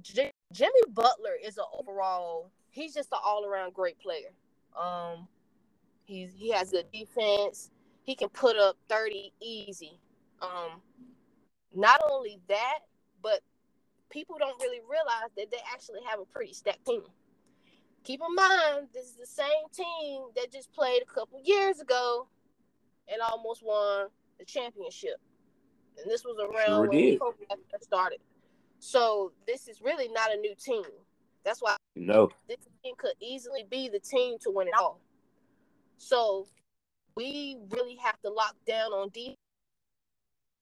J- 0.00 0.30
Jimmy 0.52 0.80
Butler 0.90 1.32
is 1.44 1.58
an 1.58 1.64
overall, 1.76 2.52
he's 2.70 2.94
just 2.94 3.10
an 3.10 3.18
all 3.24 3.44
around 3.44 3.74
great 3.74 3.98
player. 3.98 4.30
Um, 4.80 5.26
he's 6.04 6.32
he 6.36 6.52
has 6.52 6.70
good 6.70 6.86
defense. 6.92 7.72
He 8.04 8.14
can 8.14 8.28
put 8.28 8.56
up 8.56 8.76
thirty 8.88 9.32
easy. 9.40 9.98
Um, 10.40 10.80
not 11.74 12.00
only 12.08 12.40
that, 12.48 12.78
but 13.22 13.40
people 14.08 14.36
don't 14.38 14.60
really 14.60 14.80
realize 14.88 15.32
that 15.36 15.50
they 15.50 15.58
actually 15.72 16.00
have 16.08 16.20
a 16.20 16.24
pretty 16.26 16.52
stacked 16.52 16.86
team 16.86 17.02
keep 18.04 18.20
in 18.26 18.34
mind 18.34 18.88
this 18.92 19.06
is 19.06 19.14
the 19.14 19.26
same 19.26 19.68
team 19.72 20.22
that 20.36 20.52
just 20.52 20.72
played 20.72 21.02
a 21.02 21.14
couple 21.14 21.40
years 21.44 21.80
ago 21.80 22.26
and 23.08 23.20
almost 23.20 23.64
won 23.64 24.08
the 24.38 24.44
championship. 24.44 25.20
And 25.98 26.10
this 26.10 26.24
was 26.24 26.36
around 26.38 26.66
sure 26.66 26.88
when 26.88 27.18
Kobe 27.18 27.44
started. 27.80 28.18
So 28.78 29.32
this 29.46 29.68
is 29.68 29.80
really 29.80 30.08
not 30.08 30.32
a 30.32 30.36
new 30.36 30.54
team. 30.54 30.84
That's 31.44 31.60
why 31.60 31.76
no 31.94 32.30
this 32.48 32.56
team 32.82 32.94
could 32.96 33.12
easily 33.20 33.64
be 33.70 33.88
the 33.88 34.00
team 34.00 34.36
to 34.42 34.50
win 34.50 34.68
it 34.68 34.74
all. 34.78 35.00
So 35.98 36.46
we 37.16 37.58
really 37.70 37.96
have 38.02 38.20
to 38.22 38.30
lock 38.30 38.56
down 38.66 38.92
on 38.92 39.10
defense. 39.10 39.36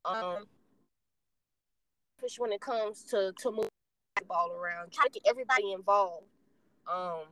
Um, 0.05 0.47
when 2.39 2.53
it 2.53 2.61
comes 2.61 3.05
to 3.05 3.33
to 3.39 3.51
move 3.51 3.69
the 4.17 4.25
ball 4.25 4.53
around, 4.53 4.93
try 4.93 5.07
to 5.07 5.11
get 5.13 5.23
everybody 5.29 5.73
involved 5.73 6.27
um, 6.89 7.25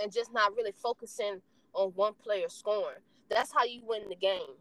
and 0.00 0.12
just 0.12 0.32
not 0.32 0.54
really 0.56 0.72
focusing 0.72 1.40
on 1.74 1.90
one 1.90 2.14
player 2.14 2.48
scoring. 2.48 2.98
That's 3.28 3.52
how 3.52 3.64
you 3.64 3.82
win 3.84 4.08
the 4.08 4.16
game. 4.16 4.56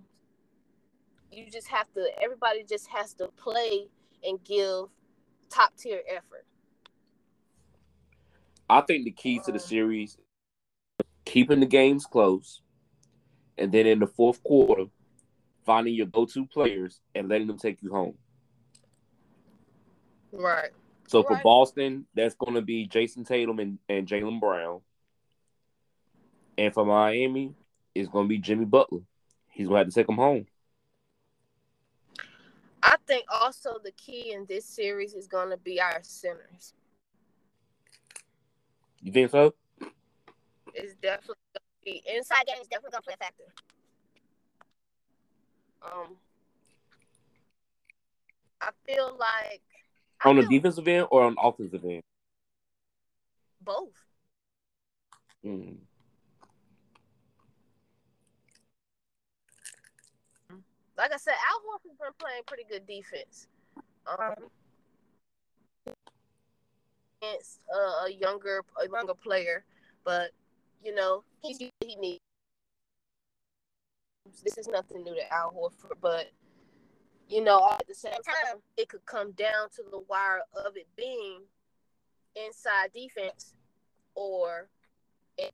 You 1.31 1.49
just 1.49 1.67
have 1.67 1.91
to. 1.93 2.07
Everybody 2.21 2.63
just 2.63 2.87
has 2.87 3.13
to 3.15 3.29
play 3.29 3.87
and 4.23 4.43
give 4.43 4.85
top 5.49 5.75
tier 5.77 6.01
effort. 6.09 6.45
I 8.69 8.81
think 8.81 9.05
the 9.05 9.11
key 9.11 9.39
to 9.45 9.51
the 9.51 9.59
series, 9.59 10.17
keeping 11.25 11.59
the 11.59 11.65
games 11.65 12.05
close, 12.05 12.61
and 13.57 13.71
then 13.71 13.85
in 13.85 13.99
the 13.99 14.07
fourth 14.07 14.41
quarter, 14.43 14.85
finding 15.65 15.93
your 15.93 16.07
go-to 16.07 16.45
players 16.45 17.01
and 17.13 17.27
letting 17.27 17.47
them 17.47 17.57
take 17.57 17.81
you 17.81 17.91
home. 17.91 18.17
Right. 20.31 20.71
So 21.11 21.23
for 21.23 21.41
Boston, 21.43 22.05
that's 22.15 22.35
going 22.35 22.53
to 22.53 22.61
be 22.61 22.87
Jayson 22.87 23.25
Tatum 23.25 23.59
and, 23.59 23.79
and 23.89 24.07
Jaylen 24.07 24.39
Brown. 24.39 24.79
And 26.57 26.73
for 26.73 26.85
Miami, 26.85 27.53
it's 27.93 28.07
going 28.07 28.27
to 28.27 28.29
be 28.29 28.37
Jimmy 28.37 28.63
Butler. 28.63 29.01
He's 29.49 29.67
going 29.67 29.79
to 29.79 29.79
have 29.79 29.87
to 29.89 29.93
take 29.93 30.07
them 30.07 30.15
home. 30.15 30.45
I 32.81 32.95
think 33.07 33.25
also 33.29 33.75
the 33.83 33.91
key 33.91 34.31
in 34.31 34.45
this 34.47 34.63
series 34.63 35.13
is 35.13 35.27
going 35.27 35.49
to 35.49 35.57
be 35.57 35.81
our 35.81 35.99
centers. 36.01 36.73
You 39.01 39.11
think 39.11 39.31
so? 39.31 39.53
It's 40.73 40.95
definitely 41.01 41.35
going 41.53 41.61
to 41.83 41.83
be 41.83 42.03
inside 42.15 42.45
game 42.47 42.55
is 42.61 42.67
definitely 42.67 42.91
going 42.91 43.01
to 43.01 43.05
play 43.05 43.15
a 43.15 43.17
factor. 43.17 43.43
Um, 45.83 46.15
I 48.61 48.69
feel 48.85 49.17
like 49.19 49.61
on 50.25 50.35
the 50.37 50.45
defensive 50.45 50.87
end 50.87 51.07
or 51.11 51.23
on 51.23 51.35
offensive 51.41 51.83
end? 51.83 52.03
Both. 53.61 53.89
Mm. 55.45 55.77
Like 60.97 61.13
I 61.13 61.17
said, 61.17 61.33
Al 61.33 61.61
Horford's 61.61 61.97
been 61.99 62.13
playing 62.19 62.41
pretty 62.45 62.63
good 62.69 62.85
defense. 62.85 63.47
Um, 64.05 64.49
against 67.21 67.59
uh, 67.73 68.05
a 68.05 68.11
younger 68.11 68.61
a 68.83 68.89
younger 68.89 69.13
player, 69.13 69.63
but 70.03 70.31
you 70.83 70.93
know 70.93 71.23
he's 71.41 71.57
he 71.57 71.95
needs. 71.95 72.19
This 74.43 74.57
is 74.57 74.67
nothing 74.67 75.03
new 75.03 75.15
to 75.15 75.33
Al 75.33 75.51
Horford, 75.51 75.97
but 76.01 76.31
you 77.31 77.41
know, 77.41 77.65
at 77.71 77.87
the 77.87 77.95
same 77.95 78.11
time, 78.11 78.59
it 78.75 78.89
could 78.89 79.05
come 79.05 79.31
down 79.31 79.69
to 79.73 79.83
the 79.89 79.99
wire 80.09 80.41
of 80.53 80.75
it 80.75 80.87
being 80.97 81.39
inside 82.35 82.91
defense 82.93 83.53
or 84.15 84.67
it, 85.37 85.53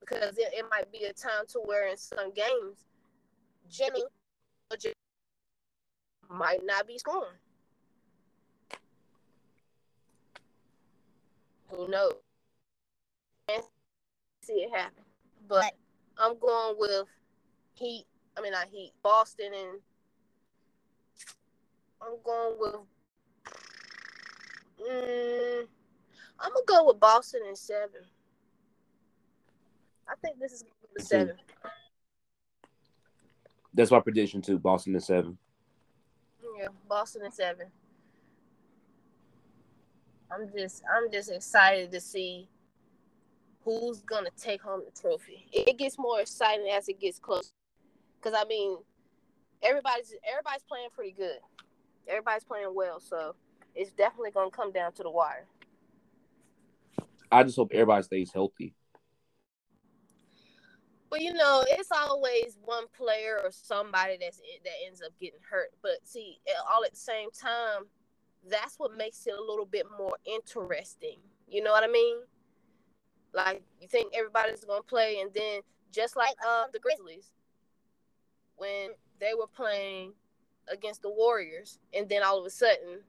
because 0.00 0.38
it, 0.38 0.54
it 0.54 0.64
might 0.70 0.90
be 0.90 1.04
a 1.04 1.12
time 1.12 1.44
to 1.48 1.58
where 1.58 1.86
in 1.86 1.98
some 1.98 2.32
games, 2.32 2.86
Jimmy 3.70 4.00
might 6.30 6.64
not 6.64 6.86
be 6.86 6.96
scoring. 6.96 7.28
Who 11.70 11.88
knows? 11.88 12.14
See 14.42 14.54
it 14.54 14.74
happen. 14.74 15.04
But 15.46 15.74
I'm 16.16 16.38
going 16.38 16.76
with 16.78 17.06
Heat 17.74 18.06
I 18.38 18.40
mean, 18.40 18.52
not 18.52 18.68
Heat, 18.68 18.92
Boston, 19.02 19.52
and 19.52 19.80
I'm 22.00 22.14
going 22.22 22.54
with. 22.58 22.74
Mm, 24.80 25.66
I'm 26.38 26.52
gonna 26.52 26.64
go 26.66 26.86
with 26.86 27.00
Boston 27.00 27.40
in 27.48 27.56
seven. 27.56 28.02
I 30.08 30.14
think 30.22 30.38
this 30.38 30.52
is 30.52 30.64
the 30.96 31.02
seven. 31.02 31.34
That's 33.74 33.90
my 33.90 34.00
prediction 34.00 34.40
too. 34.40 34.58
Boston 34.58 34.94
in 34.94 35.00
seven. 35.00 35.36
Yeah, 36.58 36.68
Boston 36.88 37.24
in 37.24 37.32
seven. 37.32 37.66
I'm 40.30 40.48
just, 40.56 40.82
I'm 40.94 41.10
just 41.10 41.32
excited 41.32 41.90
to 41.90 42.00
see 42.00 42.48
who's 43.64 44.00
gonna 44.02 44.30
take 44.40 44.62
home 44.62 44.82
the 44.84 45.00
trophy. 45.00 45.48
It 45.52 45.76
gets 45.76 45.98
more 45.98 46.20
exciting 46.20 46.68
as 46.68 46.88
it 46.88 47.00
gets 47.00 47.18
closer. 47.18 47.50
Cause 48.20 48.34
I 48.36 48.44
mean, 48.44 48.78
everybody's 49.62 50.14
everybody's 50.28 50.62
playing 50.62 50.88
pretty 50.94 51.12
good. 51.12 51.38
Everybody's 52.08 52.44
playing 52.44 52.72
well, 52.74 53.00
so 53.00 53.34
it's 53.74 53.92
definitely 53.92 54.30
gonna 54.32 54.50
come 54.50 54.72
down 54.72 54.92
to 54.94 55.02
the 55.02 55.10
wire. 55.10 55.46
I 57.30 57.44
just 57.44 57.56
hope 57.56 57.70
everybody 57.72 58.02
stays 58.02 58.32
healthy. 58.32 58.74
But 61.10 61.20
you 61.20 61.32
know, 61.32 61.64
it's 61.68 61.90
always 61.90 62.58
one 62.64 62.84
player 62.96 63.40
or 63.42 63.50
somebody 63.50 64.18
that's 64.20 64.38
that 64.38 64.72
ends 64.86 65.00
up 65.02 65.12
getting 65.20 65.40
hurt. 65.48 65.70
But 65.82 65.98
see, 66.04 66.38
all 66.70 66.84
at 66.84 66.92
the 66.92 66.96
same 66.96 67.30
time, 67.30 67.84
that's 68.48 68.78
what 68.78 68.96
makes 68.96 69.26
it 69.26 69.34
a 69.38 69.40
little 69.40 69.66
bit 69.66 69.86
more 69.98 70.16
interesting. 70.26 71.18
You 71.48 71.62
know 71.62 71.70
what 71.70 71.84
I 71.84 71.88
mean? 71.88 72.18
Like 73.32 73.62
you 73.80 73.88
think 73.88 74.12
everybody's 74.14 74.64
gonna 74.64 74.82
play, 74.82 75.20
and 75.20 75.30
then 75.34 75.60
just 75.92 76.16
like 76.16 76.34
uh, 76.46 76.64
the 76.72 76.78
Grizzlies, 76.78 77.32
when 78.58 78.90
they 79.20 79.32
were 79.34 79.46
playing 79.46 80.12
against 80.70 81.02
the 81.02 81.10
Warriors, 81.10 81.78
and 81.94 82.08
then 82.08 82.22
all 82.22 82.38
of 82.38 82.46
a 82.46 82.50
sudden, 82.50 83.00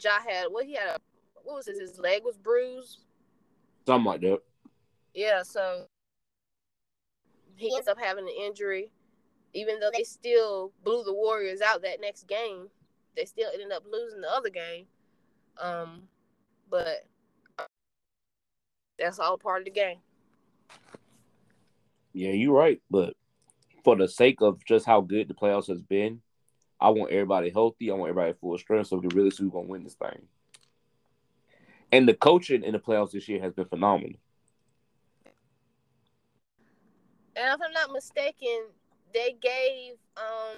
Ja 0.00 0.20
had 0.26 0.46
what 0.50 0.66
he 0.66 0.74
had 0.74 0.88
a 0.88 0.98
what 1.42 1.56
was 1.56 1.66
his 1.66 1.80
his 1.80 1.98
leg 1.98 2.22
was 2.24 2.38
bruised, 2.38 3.00
something 3.86 4.06
like 4.06 4.20
that. 4.20 4.40
Yeah, 5.14 5.42
so 5.42 5.86
he 7.56 7.74
ends 7.74 7.88
up 7.88 7.98
having 8.00 8.24
an 8.24 8.34
injury, 8.46 8.90
even 9.52 9.80
though 9.80 9.90
they 9.94 10.04
still 10.04 10.72
blew 10.84 11.02
the 11.04 11.12
Warriors 11.12 11.60
out 11.60 11.82
that 11.82 12.00
next 12.00 12.26
game. 12.28 12.68
They 13.16 13.24
still 13.26 13.50
ended 13.52 13.72
up 13.72 13.84
losing 13.90 14.22
the 14.22 14.30
other 14.30 14.48
game. 14.48 14.86
Um, 15.60 16.04
but 16.70 17.06
that's 18.98 19.18
all 19.18 19.36
part 19.36 19.60
of 19.60 19.64
the 19.66 19.70
game. 19.70 19.98
Yeah, 22.14 22.30
you're 22.30 22.54
right. 22.54 22.80
But 22.90 23.14
for 23.84 23.96
the 23.96 24.08
sake 24.08 24.40
of 24.40 24.64
just 24.64 24.86
how 24.86 25.00
good 25.00 25.28
the 25.28 25.34
playoffs 25.34 25.68
has 25.68 25.80
been, 25.80 26.20
I 26.80 26.90
want 26.90 27.12
everybody 27.12 27.50
healthy. 27.50 27.90
I 27.90 27.94
want 27.94 28.10
everybody 28.10 28.36
full 28.40 28.58
strength 28.58 28.88
so 28.88 28.96
we 28.96 29.08
can 29.08 29.16
really 29.16 29.30
see 29.30 29.44
who's 29.44 29.52
gonna 29.52 29.68
win 29.68 29.84
this 29.84 29.94
thing. 29.94 30.26
And 31.92 32.08
the 32.08 32.14
coaching 32.14 32.64
in 32.64 32.72
the 32.72 32.78
playoffs 32.78 33.12
this 33.12 33.28
year 33.28 33.40
has 33.40 33.52
been 33.52 33.66
phenomenal. 33.66 34.18
And 37.36 37.54
if 37.54 37.60
I'm 37.64 37.72
not 37.72 37.92
mistaken, 37.92 38.66
they 39.14 39.36
gave 39.40 39.94
um 40.16 40.56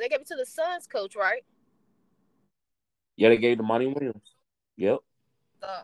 they 0.00 0.08
gave 0.08 0.20
it 0.20 0.26
to 0.28 0.36
the 0.36 0.46
Suns 0.46 0.86
coach, 0.86 1.14
right? 1.16 1.44
Yeah, 3.16 3.28
they 3.28 3.36
gave 3.36 3.58
the 3.58 3.62
Monty 3.62 3.86
Williams. 3.86 4.34
Yep. 4.76 4.98
Uh, 5.62 5.82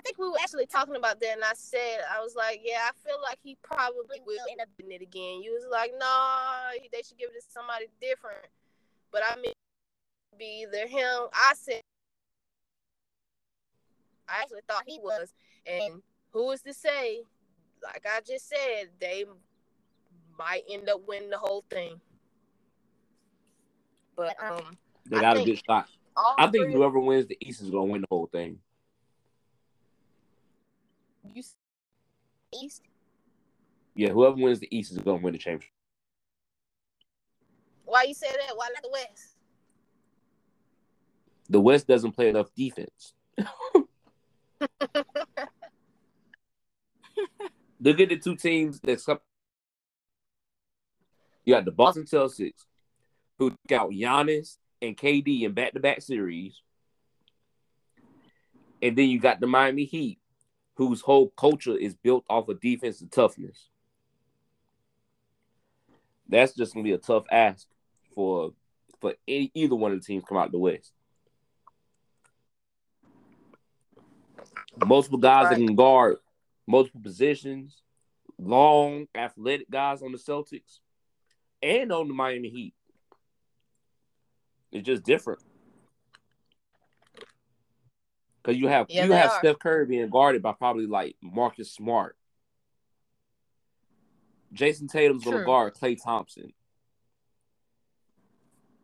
I 0.00 0.02
think 0.02 0.16
we 0.16 0.30
were 0.30 0.38
actually 0.40 0.64
talking 0.64 0.96
about 0.96 1.20
that, 1.20 1.34
and 1.34 1.44
I 1.44 1.52
said 1.52 2.00
I 2.10 2.22
was 2.22 2.34
like, 2.34 2.62
yeah, 2.64 2.88
I 2.88 2.92
feel 3.06 3.20
like 3.22 3.38
he 3.42 3.58
probably 3.62 4.18
will 4.24 4.38
end 4.50 4.62
up 4.62 4.68
in 4.82 4.90
it 4.90 5.02
again. 5.02 5.42
You 5.42 5.52
was 5.52 5.66
like, 5.70 5.92
no, 5.92 5.98
nah, 5.98 6.72
they 6.90 7.02
should 7.02 7.18
give 7.18 7.28
it 7.28 7.44
to 7.44 7.50
somebody 7.50 7.84
different. 8.00 8.46
But 9.12 9.20
I 9.30 9.36
mean, 9.36 9.52
be 10.38 10.64
either 10.64 10.86
him. 10.86 11.28
I 11.34 11.52
said, 11.54 11.82
I 14.26 14.40
actually 14.40 14.62
thought 14.66 14.84
he 14.86 14.98
was, 15.02 15.34
and 15.66 16.00
who 16.30 16.50
is 16.52 16.62
to 16.62 16.72
say? 16.72 17.20
Like 17.84 18.06
I 18.06 18.22
just 18.26 18.48
said, 18.48 18.88
they 19.02 19.26
might 20.38 20.62
end 20.70 20.88
up 20.88 21.06
winning 21.06 21.28
the 21.28 21.36
whole 21.36 21.62
thing. 21.68 22.00
But 24.16 24.34
um, 24.42 24.78
they 25.04 25.20
got 25.20 25.36
a 25.36 25.44
good 25.44 25.60
shot. 25.68 25.88
I 26.38 26.46
think 26.46 26.70
whoever 26.70 26.98
wins 26.98 27.26
the 27.26 27.36
East 27.38 27.60
is 27.60 27.68
gonna 27.68 27.84
win 27.84 28.00
the 28.00 28.06
whole 28.10 28.30
thing. 28.32 28.60
You 31.34 31.42
East? 32.62 32.82
Yeah, 33.94 34.10
whoever 34.10 34.36
wins 34.36 34.60
the 34.60 34.76
East 34.76 34.92
is 34.92 34.98
gonna 34.98 35.22
win 35.22 35.32
the 35.32 35.38
championship. 35.38 35.70
Why 37.84 38.04
you 38.04 38.14
say 38.14 38.28
that? 38.28 38.56
Why 38.56 38.68
not 38.72 38.82
the 38.82 38.90
West? 38.92 39.36
The 41.48 41.60
West 41.60 41.86
doesn't 41.86 42.12
play 42.12 42.28
enough 42.28 42.48
defense. 42.56 43.14
Look 47.80 47.98
at 48.00 48.08
the 48.08 48.18
two 48.22 48.36
teams 48.36 48.78
that's 48.80 49.08
up. 49.08 49.22
You 51.44 51.54
got 51.54 51.64
the 51.64 51.72
Boston 51.72 52.04
Celtics, 52.04 52.66
who 53.38 53.50
took 53.50 53.72
out 53.72 53.90
Giannis 53.90 54.58
and 54.82 54.96
KD 54.96 55.42
in 55.42 55.52
back-to-back 55.52 56.02
series, 56.02 56.60
and 58.82 58.96
then 58.96 59.08
you 59.08 59.18
got 59.18 59.40
the 59.40 59.46
Miami 59.46 59.84
Heat, 59.84 60.18
whose 60.80 61.02
whole 61.02 61.28
culture 61.36 61.76
is 61.76 61.94
built 61.94 62.24
off 62.30 62.48
of 62.48 62.58
defensive 62.58 63.10
toughness. 63.10 63.68
That's 66.26 66.54
just 66.54 66.72
gonna 66.72 66.84
be 66.84 66.92
a 66.92 66.98
tough 66.98 67.26
ask 67.30 67.66
for 68.14 68.54
for 68.98 69.12
any, 69.28 69.50
either 69.52 69.74
one 69.74 69.92
of 69.92 70.00
the 70.00 70.06
teams 70.06 70.24
come 70.26 70.38
out 70.38 70.50
the 70.52 70.58
West. 70.58 70.94
Multiple 74.86 75.18
guys 75.18 75.44
right. 75.44 75.58
that 75.58 75.66
can 75.66 75.76
guard 75.76 76.16
multiple 76.66 77.02
positions, 77.02 77.82
long, 78.38 79.06
athletic 79.14 79.68
guys 79.68 80.00
on 80.00 80.12
the 80.12 80.18
Celtics 80.18 80.78
and 81.62 81.92
on 81.92 82.08
the 82.08 82.14
Miami 82.14 82.48
Heat. 82.48 82.74
It's 84.72 84.86
just 84.86 85.04
different. 85.04 85.42
Because 88.42 88.58
you 88.58 88.68
have 88.68 88.86
yeah, 88.88 89.04
you 89.04 89.12
have 89.12 89.30
are. 89.30 89.38
Steph 89.38 89.58
Curry 89.58 89.86
being 89.86 90.08
guarded 90.08 90.42
by 90.42 90.52
probably 90.52 90.86
like 90.86 91.16
Marcus 91.22 91.72
Smart. 91.72 92.16
Jayson 94.52 94.88
Tatum's 94.88 95.22
True. 95.22 95.32
gonna 95.32 95.44
guard 95.44 95.74
Klay 95.74 96.02
Thompson. 96.02 96.52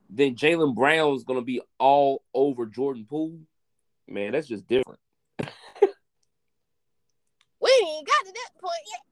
Then 0.09 0.37
Jaylen 0.37 0.75
Brown's 0.75 1.25
gonna 1.25 1.43
be 1.43 1.61
all 1.79 2.23
over 2.33 2.67
Jordan 2.67 3.07
Poole. 3.09 3.41
Man, 4.07 4.33
that's 4.33 4.47
just 4.47 4.67
different. 4.69 5.01
we 5.39 5.47
ain't 7.83 8.07
got 8.07 8.25
to 8.25 8.33
that 8.33 8.51
point 8.61 8.85
yet. 8.93 9.03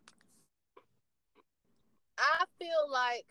I 2.16 2.44
feel 2.60 2.92
like 2.92 3.24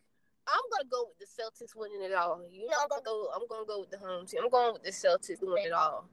I'm 0.45 0.61
gonna 0.71 0.89
go 0.89 1.07
with 1.07 1.19
the 1.19 1.25
Celtics 1.25 1.75
winning 1.75 2.01
it 2.03 2.13
all. 2.13 2.41
You 2.51 2.67
know, 2.67 2.75
I'm 2.81 2.89
gonna 2.89 3.01
go. 3.05 3.29
I'm 3.33 3.47
gonna 3.47 3.65
go 3.65 3.79
with 3.79 3.91
the 3.91 3.99
home 3.99 4.25
team. 4.25 4.41
I'm 4.43 4.49
going 4.49 4.73
with 4.73 4.83
the 4.83 4.91
Celtics 4.91 5.41
winning 5.41 5.67
it 5.67 5.71
all. 5.71 6.09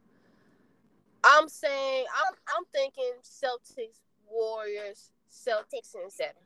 I'm 1.25 1.49
saying 1.49 2.07
I'm 2.15 2.35
I'm 2.57 2.65
thinking 2.73 3.13
Celtics, 3.23 4.01
Warriors, 4.31 5.11
Celtics 5.31 5.95
in 5.95 6.11
seven. 6.11 6.43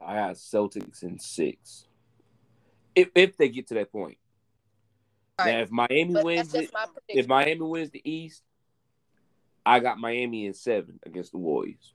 I 0.00 0.14
got 0.14 0.34
Celtics 0.34 1.02
in 1.02 1.18
six. 1.18 1.86
If 2.94 3.08
if 3.14 3.36
they 3.36 3.48
get 3.48 3.66
to 3.68 3.74
that 3.74 3.92
point. 3.92 4.18
Now 5.38 5.58
if 5.58 5.70
Miami 5.70 6.12
but 6.14 6.24
wins 6.24 6.54
it, 6.54 6.70
if 7.08 7.26
Miami 7.26 7.60
wins 7.60 7.90
the 7.90 8.08
East, 8.08 8.42
I 9.66 9.80
got 9.80 9.98
Miami 9.98 10.46
in 10.46 10.54
seven 10.54 11.00
against 11.04 11.32
the 11.32 11.38
Warriors. 11.38 11.94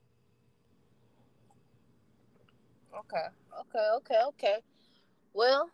Okay, 2.93 3.27
okay, 3.61 3.87
okay, 3.95 4.19
okay. 4.27 4.55
Well, 5.33 5.69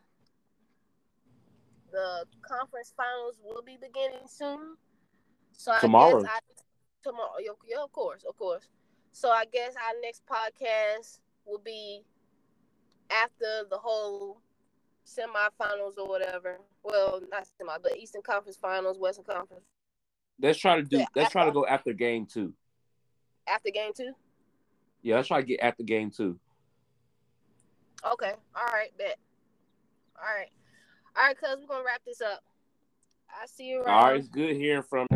the 1.92 2.26
conference 2.48 2.94
finals 2.96 3.40
will 3.44 3.64
be 3.64 3.78
beginning 3.82 4.28
soon. 4.28 4.76
So 5.58 5.74
tomorrow. 5.80 6.20
I 6.20 6.22
guess 6.22 6.30
I, 6.30 7.10
tomorrow, 7.10 7.34
yeah, 7.40 7.84
of 7.84 7.92
course, 7.92 8.24
of 8.28 8.38
course. 8.38 8.68
So 9.12 9.30
I 9.30 9.46
guess 9.46 9.76
our 9.76 10.02
next 10.02 10.24
podcast 10.26 11.20
will 11.46 11.60
be 11.60 12.04
after 13.10 13.64
the 13.70 13.78
whole 13.78 14.42
semifinals 15.06 15.98
or 15.98 16.08
whatever. 16.08 16.60
Well, 16.84 17.22
not 17.32 17.48
semi, 17.58 17.78
but 17.82 17.98
Eastern 17.98 18.22
Conference 18.22 18.58
Finals, 18.58 19.00
Western 19.00 19.26
Conference. 19.26 19.64
Let's 20.40 20.60
try 20.60 20.76
to 20.76 20.84
do. 20.84 20.98
Yeah, 20.98 21.06
let's 21.16 21.28
after, 21.28 21.32
try 21.32 21.44
to 21.46 21.52
uh, 21.52 21.54
go 21.54 21.66
after 21.66 21.94
game 21.94 22.26
two. 22.26 22.54
After 23.48 23.70
game 23.72 23.92
two. 23.96 24.12
Yeah, 25.02 25.16
let's 25.16 25.28
try 25.28 25.40
to 25.40 25.48
get 25.48 25.60
after 25.62 25.84
game 25.84 26.12
two. 26.12 26.38
Okay. 28.06 28.34
All 28.56 28.66
right. 28.74 28.90
Bet. 28.98 29.18
All 30.18 30.36
right. 30.36 30.50
All 31.16 31.26
right, 31.26 31.38
cuz 31.38 31.62
we're 31.62 31.68
gonna 31.68 31.86
wrap 31.86 32.02
this 32.06 32.22
up. 32.22 32.44
I 33.30 33.46
see 33.46 33.68
you 33.68 33.82
around. 33.82 33.96
All 33.96 34.10
right. 34.10 34.20
It's 34.20 34.28
good 34.28 34.56
hearing 34.56 34.84
from. 34.84 35.08